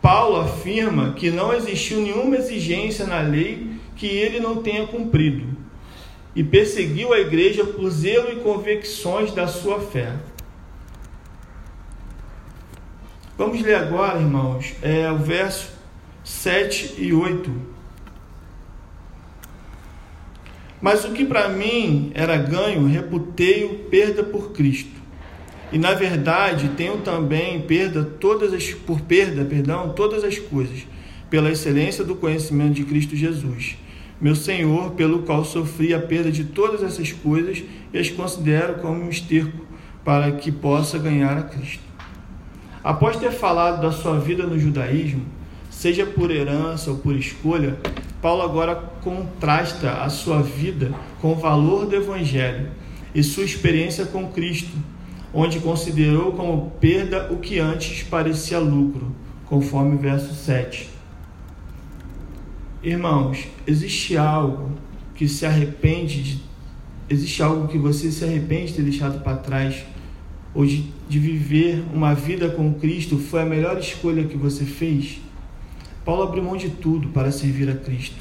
Paulo 0.00 0.40
afirma 0.40 1.12
que 1.14 1.30
não 1.30 1.52
existiu 1.52 2.00
nenhuma 2.00 2.36
exigência 2.36 3.06
na 3.06 3.20
lei 3.20 3.72
que 3.96 4.06
ele 4.06 4.38
não 4.38 4.62
tenha 4.62 4.86
cumprido 4.86 5.58
e 6.34 6.44
perseguiu 6.44 7.12
a 7.12 7.18
igreja 7.18 7.64
por 7.64 7.90
zelo 7.90 8.30
e 8.30 8.36
convicções 8.36 9.32
da 9.32 9.48
sua 9.48 9.80
fé. 9.80 10.12
Vamos 13.38 13.62
ler 13.62 13.76
agora, 13.76 14.18
irmãos, 14.18 14.74
é, 14.82 15.08
o 15.12 15.16
verso 15.16 15.70
7 16.24 16.96
e 16.98 17.12
8 17.12 17.52
Mas 20.82 21.04
o 21.04 21.12
que 21.12 21.24
para 21.24 21.48
mim 21.48 22.10
era 22.16 22.36
ganho, 22.36 22.88
reputei-o 22.88 23.84
perda 23.90 24.24
por 24.24 24.50
Cristo. 24.50 24.90
E 25.70 25.78
na 25.78 25.94
verdade, 25.94 26.70
tenho 26.70 26.98
também 26.98 27.60
perda 27.60 28.02
todas 28.02 28.52
as 28.52 28.74
por 28.74 29.02
perda, 29.02 29.44
perdão, 29.44 29.90
todas 29.90 30.24
as 30.24 30.36
coisas, 30.40 30.84
pela 31.30 31.52
excelência 31.52 32.02
do 32.02 32.16
conhecimento 32.16 32.74
de 32.74 32.84
Cristo 32.84 33.14
Jesus, 33.14 33.76
meu 34.20 34.34
Senhor, 34.34 34.90
pelo 34.94 35.20
qual 35.20 35.44
sofri 35.44 35.94
a 35.94 36.00
perda 36.00 36.32
de 36.32 36.42
todas 36.42 36.82
essas 36.82 37.12
coisas 37.12 37.62
e 37.92 37.98
as 37.98 38.10
considero 38.10 38.80
como 38.80 39.04
um 39.04 39.08
esterco 39.08 39.64
para 40.04 40.32
que 40.32 40.50
possa 40.50 40.98
ganhar 40.98 41.38
a 41.38 41.42
Cristo. 41.42 41.87
Após 42.82 43.16
ter 43.16 43.32
falado 43.32 43.82
da 43.82 43.90
sua 43.90 44.18
vida 44.18 44.44
no 44.44 44.58
judaísmo, 44.58 45.22
seja 45.70 46.06
por 46.06 46.30
herança 46.30 46.90
ou 46.90 46.98
por 46.98 47.14
escolha, 47.16 47.78
Paulo 48.22 48.42
agora 48.42 48.74
contrasta 49.02 50.02
a 50.02 50.08
sua 50.08 50.42
vida 50.42 50.92
com 51.20 51.32
o 51.32 51.36
valor 51.36 51.86
do 51.86 51.96
Evangelho 51.96 52.70
e 53.14 53.22
sua 53.22 53.44
experiência 53.44 54.06
com 54.06 54.28
Cristo, 54.28 54.76
onde 55.32 55.60
considerou 55.60 56.32
como 56.32 56.72
perda 56.80 57.32
o 57.32 57.38
que 57.38 57.58
antes 57.58 58.02
parecia 58.02 58.58
lucro, 58.58 59.14
conforme 59.46 59.96
o 59.96 59.98
verso 59.98 60.34
7. 60.34 60.88
Irmãos, 62.82 63.46
existe 63.66 64.16
algo 64.16 64.70
que 65.14 65.28
se 65.28 65.44
arrepende 65.44 66.22
de, 66.22 66.42
existe 67.08 67.42
algo 67.42 67.66
que 67.66 67.76
você 67.76 68.10
se 68.10 68.24
arrepende 68.24 68.68
de 68.68 68.74
ter 68.74 68.82
deixado 68.82 69.20
para 69.20 69.36
trás 69.36 69.84
ou 70.58 70.66
de, 70.66 70.86
de 71.08 71.20
viver 71.20 71.84
uma 71.94 72.14
vida 72.14 72.48
com 72.48 72.74
Cristo 72.74 73.16
foi 73.16 73.42
a 73.42 73.46
melhor 73.46 73.78
escolha 73.78 74.24
que 74.24 74.36
você 74.36 74.64
fez? 74.64 75.20
Paulo 76.04 76.24
abriu 76.24 76.42
mão 76.42 76.56
de 76.56 76.68
tudo 76.68 77.10
para 77.10 77.30
servir 77.30 77.70
a 77.70 77.76
Cristo. 77.76 78.16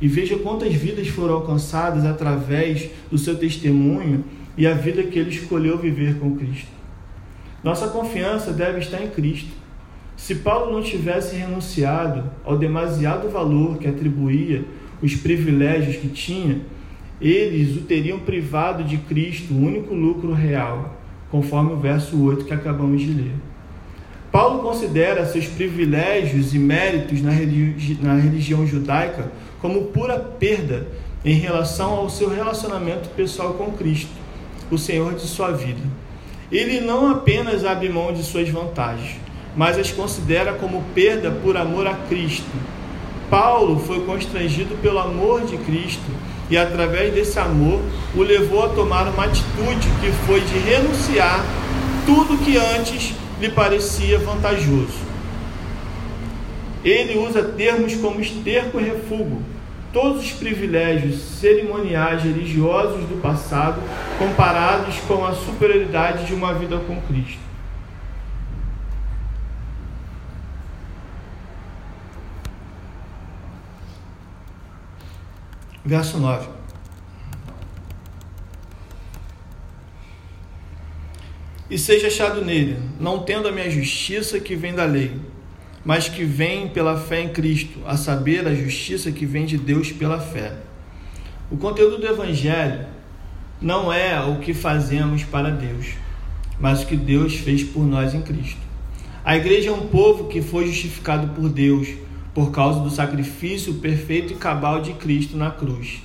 E 0.00 0.08
veja 0.08 0.36
quantas 0.36 0.74
vidas 0.74 1.06
foram 1.06 1.34
alcançadas 1.34 2.04
através 2.04 2.90
do 3.08 3.16
seu 3.16 3.38
testemunho 3.38 4.24
e 4.58 4.66
a 4.66 4.74
vida 4.74 5.04
que 5.04 5.16
ele 5.16 5.30
escolheu 5.30 5.78
viver 5.78 6.18
com 6.18 6.34
Cristo. 6.34 6.66
Nossa 7.62 7.86
confiança 7.86 8.52
deve 8.52 8.80
estar 8.80 9.00
em 9.00 9.10
Cristo. 9.10 9.52
Se 10.16 10.34
Paulo 10.34 10.72
não 10.72 10.82
tivesse 10.82 11.36
renunciado 11.36 12.28
ao 12.44 12.58
demasiado 12.58 13.30
valor 13.30 13.78
que 13.78 13.86
atribuía 13.86 14.64
os 15.00 15.14
privilégios 15.14 15.94
que 15.94 16.08
tinha, 16.08 16.60
eles 17.20 17.76
o 17.76 17.82
teriam 17.82 18.18
privado 18.18 18.82
de 18.82 18.98
Cristo, 18.98 19.54
o 19.54 19.64
único 19.64 19.94
lucro 19.94 20.32
real, 20.32 20.98
conforme 21.32 21.72
o 21.72 21.78
verso 21.78 22.22
8 22.22 22.44
que 22.44 22.52
acabamos 22.52 23.00
de 23.00 23.10
ler. 23.10 23.32
Paulo 24.30 24.62
considera 24.62 25.24
seus 25.24 25.46
privilégios 25.46 26.54
e 26.54 26.58
méritos 26.58 27.22
na, 27.22 27.30
religi 27.30 27.98
na 28.02 28.14
religião 28.14 28.66
judaica 28.66 29.32
como 29.60 29.84
pura 29.84 30.18
perda 30.18 30.86
em 31.24 31.34
relação 31.34 31.92
ao 31.92 32.10
seu 32.10 32.28
relacionamento 32.28 33.08
pessoal 33.10 33.54
com 33.54 33.72
Cristo, 33.72 34.12
o 34.70 34.76
Senhor 34.76 35.14
de 35.14 35.22
sua 35.22 35.52
vida. 35.52 35.80
Ele 36.50 36.82
não 36.82 37.10
apenas 37.10 37.64
abre 37.64 37.88
mão 37.88 38.12
de 38.12 38.22
suas 38.22 38.48
vantagens, 38.50 39.16
mas 39.56 39.78
as 39.78 39.90
considera 39.90 40.52
como 40.52 40.82
perda 40.94 41.30
por 41.30 41.56
amor 41.56 41.86
a 41.86 41.94
Cristo. 41.94 42.50
Paulo 43.30 43.78
foi 43.78 44.04
constrangido 44.04 44.74
pelo 44.82 44.98
amor 44.98 45.46
de 45.46 45.56
Cristo 45.56 46.10
e, 46.52 46.58
através 46.58 47.14
desse 47.14 47.38
amor, 47.38 47.80
o 48.14 48.20
levou 48.22 48.62
a 48.62 48.68
tomar 48.68 49.08
uma 49.08 49.24
atitude 49.24 49.88
que 50.02 50.12
foi 50.26 50.38
de 50.42 50.58
renunciar 50.58 51.42
tudo 52.04 52.36
que 52.44 52.58
antes 52.58 53.14
lhe 53.40 53.48
parecia 53.48 54.18
vantajoso. 54.18 54.98
Ele 56.84 57.16
usa 57.18 57.42
termos 57.42 57.94
como 57.94 58.20
esterco 58.20 58.78
e 58.78 58.84
refúgio, 58.84 59.40
todos 59.94 60.24
os 60.24 60.32
privilégios 60.32 61.22
cerimoniais 61.22 62.22
religiosos 62.22 63.00
do 63.08 63.18
passado 63.22 63.80
comparados 64.18 64.96
com 65.08 65.24
a 65.24 65.32
superioridade 65.32 66.26
de 66.26 66.34
uma 66.34 66.52
vida 66.52 66.76
com 66.86 67.00
Cristo. 67.00 67.41
Verso 75.84 76.18
9. 76.18 76.48
E 81.68 81.78
seja 81.78 82.08
achado 82.08 82.44
nele, 82.44 82.78
não 83.00 83.20
tendo 83.20 83.48
a 83.48 83.52
minha 83.52 83.70
justiça 83.70 84.38
que 84.38 84.54
vem 84.54 84.74
da 84.74 84.84
lei, 84.84 85.16
mas 85.84 86.08
que 86.08 86.22
vem 86.22 86.68
pela 86.68 86.98
fé 86.98 87.22
em 87.22 87.30
Cristo, 87.30 87.80
a 87.86 87.96
saber, 87.96 88.46
a 88.46 88.54
justiça 88.54 89.10
que 89.10 89.24
vem 89.24 89.46
de 89.46 89.56
Deus 89.56 89.90
pela 89.90 90.20
fé. 90.20 90.52
O 91.50 91.56
conteúdo 91.56 91.98
do 91.98 92.06
Evangelho 92.06 92.86
não 93.60 93.92
é 93.92 94.20
o 94.20 94.38
que 94.38 94.52
fazemos 94.52 95.24
para 95.24 95.50
Deus, 95.50 95.94
mas 96.60 96.82
o 96.82 96.86
que 96.86 96.96
Deus 96.96 97.36
fez 97.36 97.64
por 97.64 97.84
nós 97.84 98.14
em 98.14 98.22
Cristo. 98.22 98.60
A 99.24 99.36
igreja 99.36 99.70
é 99.70 99.72
um 99.72 99.86
povo 99.86 100.28
que 100.28 100.42
foi 100.42 100.66
justificado 100.66 101.28
por 101.28 101.48
Deus 101.48 101.88
por 102.34 102.50
causa 102.50 102.80
do 102.80 102.90
sacrifício 102.90 103.74
perfeito 103.74 104.32
e 104.32 104.36
cabal 104.36 104.80
de 104.80 104.94
Cristo 104.94 105.36
na 105.36 105.50
cruz. 105.50 106.02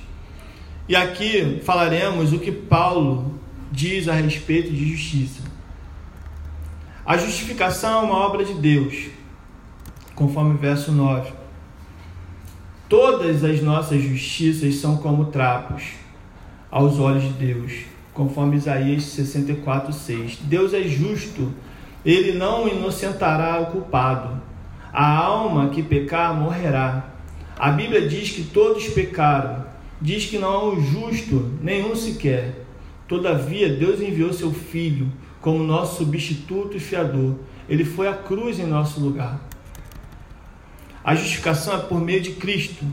E 0.88 0.96
aqui 0.96 1.60
falaremos 1.64 2.32
o 2.32 2.38
que 2.38 2.52
Paulo 2.52 3.38
diz 3.70 4.08
a 4.08 4.14
respeito 4.14 4.70
de 4.70 4.88
justiça. 4.88 5.42
A 7.04 7.16
justificação 7.16 8.02
é 8.02 8.04
uma 8.04 8.18
obra 8.18 8.44
de 8.44 8.54
Deus, 8.54 9.08
conforme 10.14 10.56
verso 10.58 10.92
9. 10.92 11.32
Todas 12.88 13.44
as 13.44 13.62
nossas 13.62 14.02
justiças 14.02 14.76
são 14.76 14.96
como 14.96 15.26
trapos 15.26 15.92
aos 16.70 16.98
olhos 16.98 17.22
de 17.22 17.32
Deus, 17.32 17.72
conforme 18.14 18.56
Isaías 18.56 19.04
64, 19.04 19.92
6. 19.92 20.38
Deus 20.42 20.72
é 20.72 20.82
justo, 20.82 21.52
ele 22.04 22.32
não 22.32 22.66
inocentará 22.66 23.60
o 23.60 23.66
culpado. 23.66 24.47
A 24.92 25.16
alma 25.16 25.68
que 25.68 25.82
pecar 25.82 26.34
morrerá. 26.34 27.14
A 27.58 27.70
Bíblia 27.70 28.08
diz 28.08 28.30
que 28.30 28.44
todos 28.44 28.88
pecaram, 28.88 29.66
diz 30.00 30.26
que 30.26 30.38
não 30.38 30.48
há 30.48 30.64
um 30.68 30.80
justo, 30.80 31.52
nenhum 31.60 31.94
sequer. 31.94 32.64
Todavia, 33.06 33.68
Deus 33.68 34.00
enviou 34.00 34.32
seu 34.32 34.52
Filho 34.52 35.10
como 35.40 35.62
nosso 35.62 35.98
substituto 35.98 36.76
e 36.76 36.80
fiador. 36.80 37.34
Ele 37.68 37.84
foi 37.84 38.08
à 38.08 38.14
cruz 38.14 38.58
em 38.58 38.66
nosso 38.66 39.00
lugar. 39.00 39.40
A 41.02 41.14
justificação 41.14 41.74
é 41.74 41.78
por 41.78 42.00
meio 42.00 42.20
de 42.20 42.32
Cristo. 42.32 42.84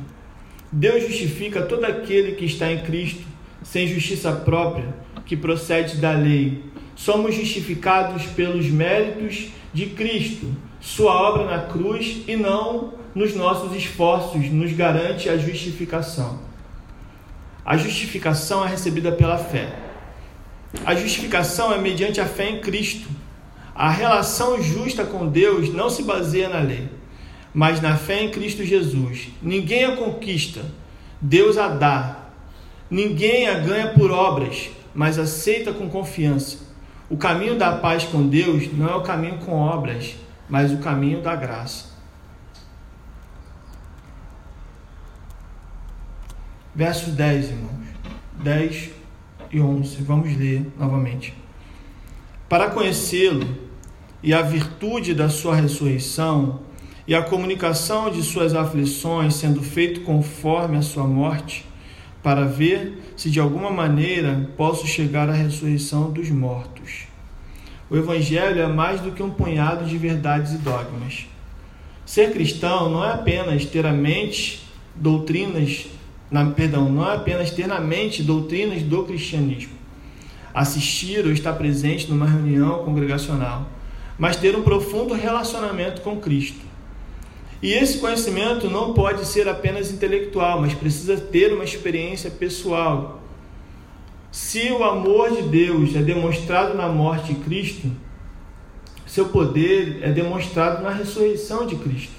Deus 0.72 1.04
justifica 1.04 1.62
todo 1.62 1.86
aquele 1.86 2.34
que 2.34 2.46
está 2.46 2.72
em 2.72 2.80
Cristo, 2.80 3.24
sem 3.64 3.88
justiça 3.88 4.32
própria, 4.32 4.94
que 5.26 5.36
procede 5.36 5.98
da 5.98 6.12
lei. 6.12 6.64
Somos 6.96 7.36
justificados 7.36 8.26
pelos 8.28 8.68
méritos 8.68 9.50
de 9.74 9.88
Cristo, 9.88 10.48
sua 10.86 11.14
obra 11.14 11.46
na 11.46 11.64
cruz 11.64 12.24
e 12.28 12.36
não 12.36 12.94
nos 13.14 13.36
nossos 13.36 13.76
esforços 13.76 14.50
nos 14.52 14.72
garante 14.74 15.30
a 15.30 15.38
justificação. 15.38 16.40
A 17.66 17.78
justificação 17.78 18.64
é 18.64 18.70
recebida 18.70 19.12
pela 19.12 19.38
fé. 19.38 19.74
A 20.86 20.94
justificação 20.94 21.74
é 21.74 21.78
mediante 21.78 22.22
a 22.22 22.26
fé 22.26 22.50
em 22.50 22.60
Cristo. 22.60 23.08
A 23.74 23.90
relação 23.90 24.62
justa 24.62 25.04
com 25.04 25.28
Deus 25.28 25.74
não 25.74 25.90
se 25.90 26.04
baseia 26.04 26.50
na 26.50 26.60
lei 26.60 26.90
mas 27.56 27.80
na 27.80 27.96
fé 27.96 28.22
em 28.22 28.30
Cristo 28.30 28.66
Jesus. 28.66 29.30
Ninguém 29.42 29.86
a 29.86 29.96
conquista, 29.96 30.62
Deus 31.22 31.58
a 31.58 31.70
dá. 31.70 32.26
Ninguém 32.92 33.48
a 33.48 33.54
ganha 33.54 33.88
por 33.94 34.12
obras, 34.12 34.70
mas 34.94 35.18
aceita 35.18 35.72
com 35.72 35.90
confiança. 35.90 36.58
O 37.10 37.16
caminho 37.16 37.58
da 37.58 37.72
paz 37.72 38.04
com 38.04 38.28
Deus 38.28 38.68
não 38.74 38.90
é 38.90 38.96
o 38.96 39.04
caminho 39.04 39.38
com 39.38 39.54
obras, 39.54 40.16
mas 40.50 40.72
o 40.72 40.78
caminho 40.78 41.22
da 41.22 41.36
graça. 41.36 41.96
Versos 46.74 47.14
10, 47.14 47.50
irmãos. 47.50 47.86
10 48.44 48.90
e 49.52 49.60
11. 49.60 50.04
Vamos 50.04 50.36
ler 50.36 50.72
novamente. 50.78 51.34
Para 52.50 52.70
conhecê-lo 52.70 53.48
e 54.22 54.34
a 54.34 54.42
virtude 54.42 55.14
da 55.14 55.30
sua 55.30 55.56
ressurreição, 55.56 56.60
e 57.08 57.14
a 57.14 57.22
comunicação 57.22 58.10
de 58.10 58.24
suas 58.24 58.56
aflições 58.56 59.36
sendo 59.36 59.62
feito 59.62 60.02
conforme 60.02 60.78
a 60.78 60.82
sua 60.82 61.06
morte, 61.06 61.66
para 62.24 62.46
ver 62.46 63.14
se 63.16 63.30
de 63.30 63.40
alguma 63.40 63.70
maneira 63.70 64.50
posso 64.58 64.88
chegar 64.88 65.30
à 65.30 65.34
ressurreição 65.34 66.12
dos 66.12 66.30
mortos. 66.32 67.06
O 67.90 67.96
Evangelho 67.96 68.62
é 68.62 68.68
mais 68.68 69.02
do 69.02 69.12
que 69.12 69.22
um 69.22 69.30
punhado 69.30 69.86
de 69.86 69.98
verdades 69.98 70.54
e 70.54 70.58
dogmas. 70.58 71.28
Ser 72.06 72.32
cristão 72.32 72.90
não 72.90 73.04
é 73.04 73.14
apenas 73.14 73.66
ter 73.66 73.86
a 73.86 73.92
mente 73.92 74.64
doutrinas, 74.96 75.88
na, 76.30 76.46
perdão, 76.46 76.90
não 76.90 77.10
é 77.10 77.16
apenas 77.16 77.52
ter 77.52 77.68
na 77.68 77.80
mente 77.80 78.24
doutrinas 78.24 78.82
do 78.84 79.04
cristianismo, 79.04 79.74
assistir 80.54 81.26
ou 81.26 81.32
estar 81.32 81.54
presente 81.54 82.10
numa 82.10 82.26
reunião 82.26 82.84
congregacional, 82.84 83.68
mas 84.18 84.36
ter 84.36 84.56
um 84.56 84.64
profundo 84.64 85.14
relacionamento 85.14 86.02
com 86.02 86.18
Cristo 86.18 86.66
e 87.66 87.74
esse 87.74 87.98
conhecimento 87.98 88.70
não 88.70 88.94
pode 88.94 89.26
ser 89.26 89.48
apenas 89.48 89.92
intelectual, 89.92 90.62
mas 90.62 90.76
precisa 90.76 91.18
ter 91.18 91.52
uma 91.52 91.64
experiência 91.64 92.30
pessoal. 92.30 93.24
Se 94.36 94.70
o 94.70 94.84
amor 94.84 95.32
de 95.32 95.44
Deus 95.44 95.96
é 95.96 96.02
demonstrado 96.02 96.76
na 96.76 96.90
morte 96.90 97.34
de 97.34 97.40
Cristo, 97.40 97.90
seu 99.06 99.30
poder 99.30 100.00
é 100.02 100.12
demonstrado 100.12 100.84
na 100.84 100.90
ressurreição 100.90 101.66
de 101.66 101.78
Cristo. 101.78 102.12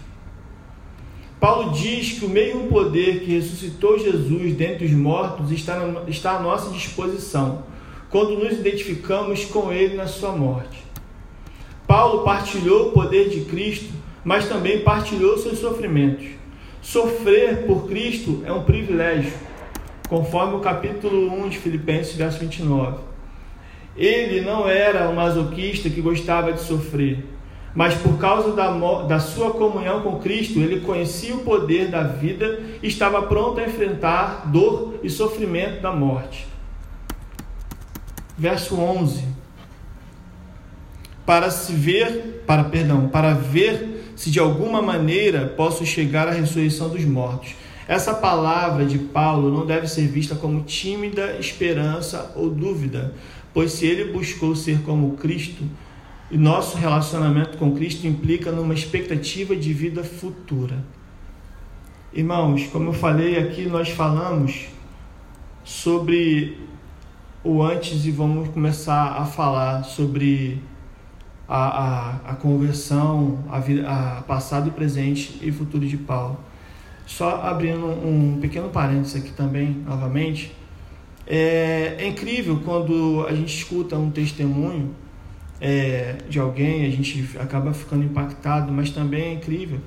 Paulo 1.38 1.72
diz 1.72 2.18
que 2.18 2.24
o 2.24 2.30
mesmo 2.30 2.68
poder 2.68 3.20
que 3.20 3.34
ressuscitou 3.34 3.98
Jesus 3.98 4.54
dentre 4.54 4.86
os 4.86 4.92
mortos 4.92 5.52
está, 5.52 5.78
está 6.08 6.38
à 6.38 6.40
nossa 6.40 6.70
disposição 6.70 7.64
quando 8.08 8.38
nos 8.38 8.54
identificamos 8.54 9.44
com 9.44 9.70
Ele 9.70 9.94
na 9.94 10.06
sua 10.06 10.32
morte. 10.32 10.82
Paulo 11.86 12.24
partilhou 12.24 12.88
o 12.88 12.92
poder 12.92 13.28
de 13.28 13.42
Cristo 13.42 13.92
mas 14.24 14.48
também 14.48 14.80
partilhou 14.80 15.36
seus 15.36 15.58
sofrimentos. 15.58 16.28
Sofrer 16.80 17.66
por 17.66 17.86
Cristo 17.86 18.42
é 18.46 18.52
um 18.52 18.62
privilégio, 18.62 19.34
conforme 20.08 20.54
o 20.54 20.60
capítulo 20.60 21.32
1 21.44 21.48
de 21.48 21.58
Filipenses, 21.58 22.14
verso 22.14 22.38
29. 22.38 22.98
Ele 23.96 24.42
não 24.42 24.68
era 24.68 25.08
um 25.08 25.14
masoquista 25.14 25.88
que 25.88 26.00
gostava 26.00 26.52
de 26.52 26.60
sofrer, 26.60 27.24
mas 27.74 27.94
por 27.94 28.18
causa 28.18 28.52
da, 28.52 28.70
da 29.02 29.18
sua 29.18 29.50
comunhão 29.50 30.02
com 30.02 30.18
Cristo, 30.18 30.58
ele 30.60 30.80
conhecia 30.80 31.34
o 31.34 31.40
poder 31.40 31.88
da 31.88 32.02
vida 32.02 32.60
e 32.82 32.88
estava 32.88 33.22
pronto 33.22 33.60
a 33.60 33.64
enfrentar 33.64 34.46
dor 34.46 35.00
e 35.02 35.10
sofrimento 35.10 35.80
da 35.80 35.92
morte. 35.92 36.46
Verso 38.36 38.78
11. 38.78 39.24
Para 41.24 41.50
se 41.50 41.72
ver, 41.72 42.44
para 42.46 42.64
perdão, 42.64 43.08
para 43.08 43.34
ver 43.34 44.12
se 44.14 44.30
de 44.30 44.38
alguma 44.38 44.80
maneira 44.80 45.52
posso 45.56 45.84
chegar 45.84 46.28
à 46.28 46.30
ressurreição 46.30 46.88
dos 46.88 47.04
mortos. 47.04 47.54
Essa 47.88 48.12
palavra 48.14 48.84
de 48.84 48.98
Paulo 48.98 49.50
não 49.50 49.64
deve 49.64 49.86
ser 49.86 50.08
vista 50.08 50.34
como 50.34 50.64
tímida 50.64 51.36
esperança 51.38 52.32
ou 52.34 52.50
dúvida, 52.50 53.14
pois 53.54 53.72
se 53.72 53.86
ele 53.86 54.12
buscou 54.12 54.56
ser 54.56 54.82
como 54.82 55.16
Cristo, 55.16 55.62
e 56.28 56.36
nosso 56.36 56.76
relacionamento 56.76 57.56
com 57.56 57.72
Cristo 57.76 58.06
implica 58.06 58.50
numa 58.50 58.74
expectativa 58.74 59.54
de 59.54 59.72
vida 59.72 60.02
futura. 60.02 60.84
Irmãos, 62.12 62.66
como 62.66 62.88
eu 62.88 62.92
falei 62.92 63.38
aqui, 63.38 63.66
nós 63.66 63.90
falamos 63.90 64.66
sobre 65.62 66.58
o 67.44 67.62
antes 67.62 68.04
e 68.04 68.10
vamos 68.10 68.48
começar 68.48 69.12
a 69.12 69.24
falar 69.24 69.84
sobre 69.84 70.60
a, 71.48 71.56
a, 71.56 72.10
a 72.32 72.34
conversão, 72.34 73.38
a, 73.48 74.18
a 74.18 74.22
passado, 74.22 74.72
presente 74.72 75.38
e 75.40 75.52
futuro 75.52 75.86
de 75.86 75.96
Paulo. 75.96 76.36
Só 77.06 77.40
abrindo 77.42 77.86
um 77.86 78.38
pequeno 78.40 78.68
parênteses 78.68 79.16
aqui 79.22 79.30
também, 79.30 79.82
novamente, 79.86 80.52
é, 81.26 81.96
é 81.98 82.08
incrível 82.08 82.60
quando 82.64 83.24
a 83.28 83.34
gente 83.34 83.56
escuta 83.56 83.96
um 83.96 84.10
testemunho 84.10 84.94
é, 85.60 86.16
de 86.28 86.38
alguém, 86.38 86.84
a 86.84 86.90
gente 86.90 87.38
acaba 87.38 87.72
ficando 87.72 88.04
impactado, 88.04 88.72
mas 88.72 88.90
também 88.90 89.22
é 89.22 89.32
incrível, 89.34 89.80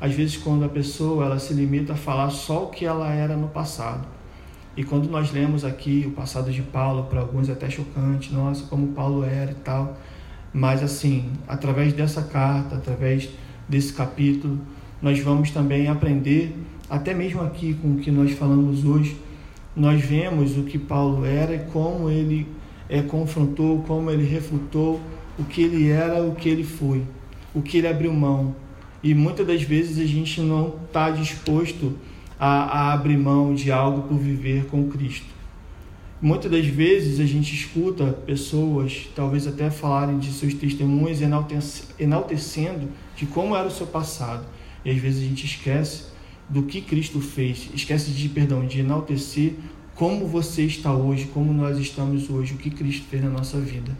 às 0.00 0.12
vezes, 0.12 0.36
quando 0.36 0.64
a 0.64 0.68
pessoa 0.68 1.24
ela 1.24 1.38
se 1.38 1.54
limita 1.54 1.94
a 1.94 1.96
falar 1.96 2.28
só 2.30 2.64
o 2.64 2.66
que 2.68 2.84
ela 2.84 3.10
era 3.10 3.36
no 3.36 3.48
passado. 3.48 4.06
E 4.76 4.82
quando 4.82 5.08
nós 5.08 5.32
lemos 5.32 5.64
aqui 5.64 6.04
o 6.06 6.10
passado 6.10 6.50
de 6.50 6.60
Paulo, 6.60 7.04
para 7.04 7.20
alguns 7.20 7.48
é 7.48 7.52
até 7.52 7.70
chocante, 7.70 8.34
nossa, 8.34 8.66
como 8.66 8.88
Paulo 8.88 9.24
era 9.24 9.52
e 9.52 9.54
tal. 9.54 9.96
Mas 10.52 10.82
assim, 10.82 11.32
através 11.46 11.92
dessa 11.92 12.22
carta, 12.22 12.74
através 12.74 13.30
desse 13.68 13.92
capítulo, 13.92 14.58
nós 15.00 15.18
vamos 15.20 15.50
também 15.50 15.88
aprender, 15.88 16.56
até 16.88 17.14
mesmo 17.14 17.42
aqui 17.42 17.74
com 17.74 17.94
o 17.94 17.96
que 17.98 18.10
nós 18.10 18.32
falamos 18.32 18.84
hoje, 18.84 19.16
nós 19.76 20.00
vemos 20.02 20.56
o 20.56 20.62
que 20.62 20.78
Paulo 20.78 21.24
era 21.24 21.54
e 21.54 21.58
como 21.70 22.08
ele 22.08 22.46
é, 22.88 23.02
confrontou, 23.02 23.82
como 23.82 24.10
ele 24.10 24.24
refutou 24.24 25.00
o 25.38 25.44
que 25.44 25.62
ele 25.62 25.88
era, 25.88 26.22
o 26.22 26.34
que 26.34 26.48
ele 26.48 26.64
foi, 26.64 27.02
o 27.54 27.60
que 27.60 27.78
ele 27.78 27.88
abriu 27.88 28.12
mão. 28.12 28.54
E 29.02 29.14
muitas 29.14 29.46
das 29.46 29.62
vezes 29.62 29.98
a 29.98 30.06
gente 30.06 30.40
não 30.40 30.76
está 30.86 31.10
disposto 31.10 31.96
a, 32.38 32.88
a 32.88 32.92
abrir 32.92 33.18
mão 33.18 33.54
de 33.54 33.70
algo 33.70 34.02
por 34.08 34.18
viver 34.18 34.66
com 34.66 34.88
Cristo. 34.88 35.34
Muitas 36.22 36.50
das 36.50 36.66
vezes 36.66 37.20
a 37.20 37.26
gente 37.26 37.54
escuta 37.54 38.06
pessoas, 38.06 39.10
talvez 39.14 39.46
até 39.46 39.68
falarem 39.70 40.18
de 40.18 40.32
seus 40.32 40.54
testemunhos, 40.54 41.20
enaltecendo 41.20 42.88
de 43.14 43.26
como 43.26 43.54
era 43.54 43.68
o 43.68 43.70
seu 43.70 43.86
passado. 43.86 44.44
E 44.84 44.90
às 44.90 44.98
vezes 44.98 45.22
a 45.24 45.28
gente 45.28 45.46
esquece 45.46 46.04
do 46.48 46.62
que 46.64 46.80
Cristo 46.80 47.20
fez, 47.20 47.70
esquece 47.74 48.10
de, 48.10 48.28
perdão, 48.28 48.66
de 48.66 48.80
enaltecer 48.80 49.54
como 49.94 50.26
você 50.26 50.62
está 50.62 50.92
hoje, 50.92 51.26
como 51.32 51.52
nós 51.52 51.78
estamos 51.78 52.28
hoje, 52.28 52.54
o 52.54 52.56
que 52.58 52.70
Cristo 52.70 53.06
fez 53.08 53.22
na 53.22 53.30
nossa 53.30 53.58
vida. 53.60 53.96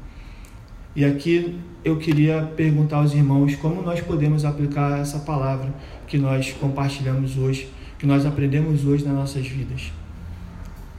E 0.94 1.04
aqui 1.04 1.58
eu 1.84 1.96
queria 1.98 2.42
perguntar 2.56 2.98
aos 2.98 3.12
irmãos 3.12 3.56
como 3.56 3.82
nós 3.82 4.00
podemos 4.00 4.44
aplicar 4.44 5.00
essa 5.00 5.20
palavra 5.20 5.74
que 6.06 6.18
nós 6.18 6.52
compartilhamos 6.52 7.36
hoje 7.36 7.68
que 7.98 8.06
nós 8.06 8.26
aprendemos 8.26 8.84
hoje 8.84 9.04
nas 9.04 9.14
nossas 9.14 9.46
vidas. 9.46 9.92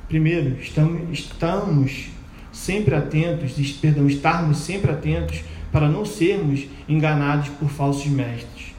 Primeiro, 0.07 0.57
estamos, 0.59 1.19
estamos 1.19 2.07
sempre 2.51 2.95
atentos, 2.95 3.53
perdão, 3.73 4.07
estarmos 4.07 4.57
sempre 4.57 4.91
atentos 4.91 5.41
para 5.71 5.87
não 5.87 6.05
sermos 6.05 6.65
enganados 6.87 7.49
por 7.49 7.69
falsos 7.69 8.07
mestres. 8.07 8.74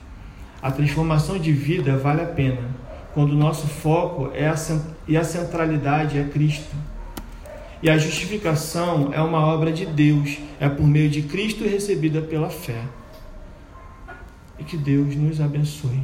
A 0.67 0.71
transformação 0.73 1.39
de 1.39 1.53
vida 1.53 1.97
vale 1.97 2.23
a 2.23 2.27
pena 2.27 2.69
quando 3.15 3.31
o 3.31 3.37
nosso 3.37 3.69
foco 3.69 4.33
é 4.35 4.49
a, 4.49 4.57
e 5.07 5.17
a 5.17 5.23
centralidade 5.23 6.19
é 6.19 6.25
Cristo. 6.25 6.75
E 7.81 7.89
a 7.89 7.97
justificação 7.97 9.13
é 9.15 9.21
uma 9.21 9.39
obra 9.47 9.71
de 9.71 9.87
Deus, 9.87 10.39
é 10.59 10.69
por 10.69 10.85
meio 10.85 11.09
de 11.09 11.23
Cristo 11.23 11.63
recebida 11.63 12.21
pela 12.21 12.51
fé. 12.51 12.83
E 14.59 14.65
que 14.65 14.77
Deus 14.77 15.15
nos 15.15 15.41
abençoe. 15.41 16.03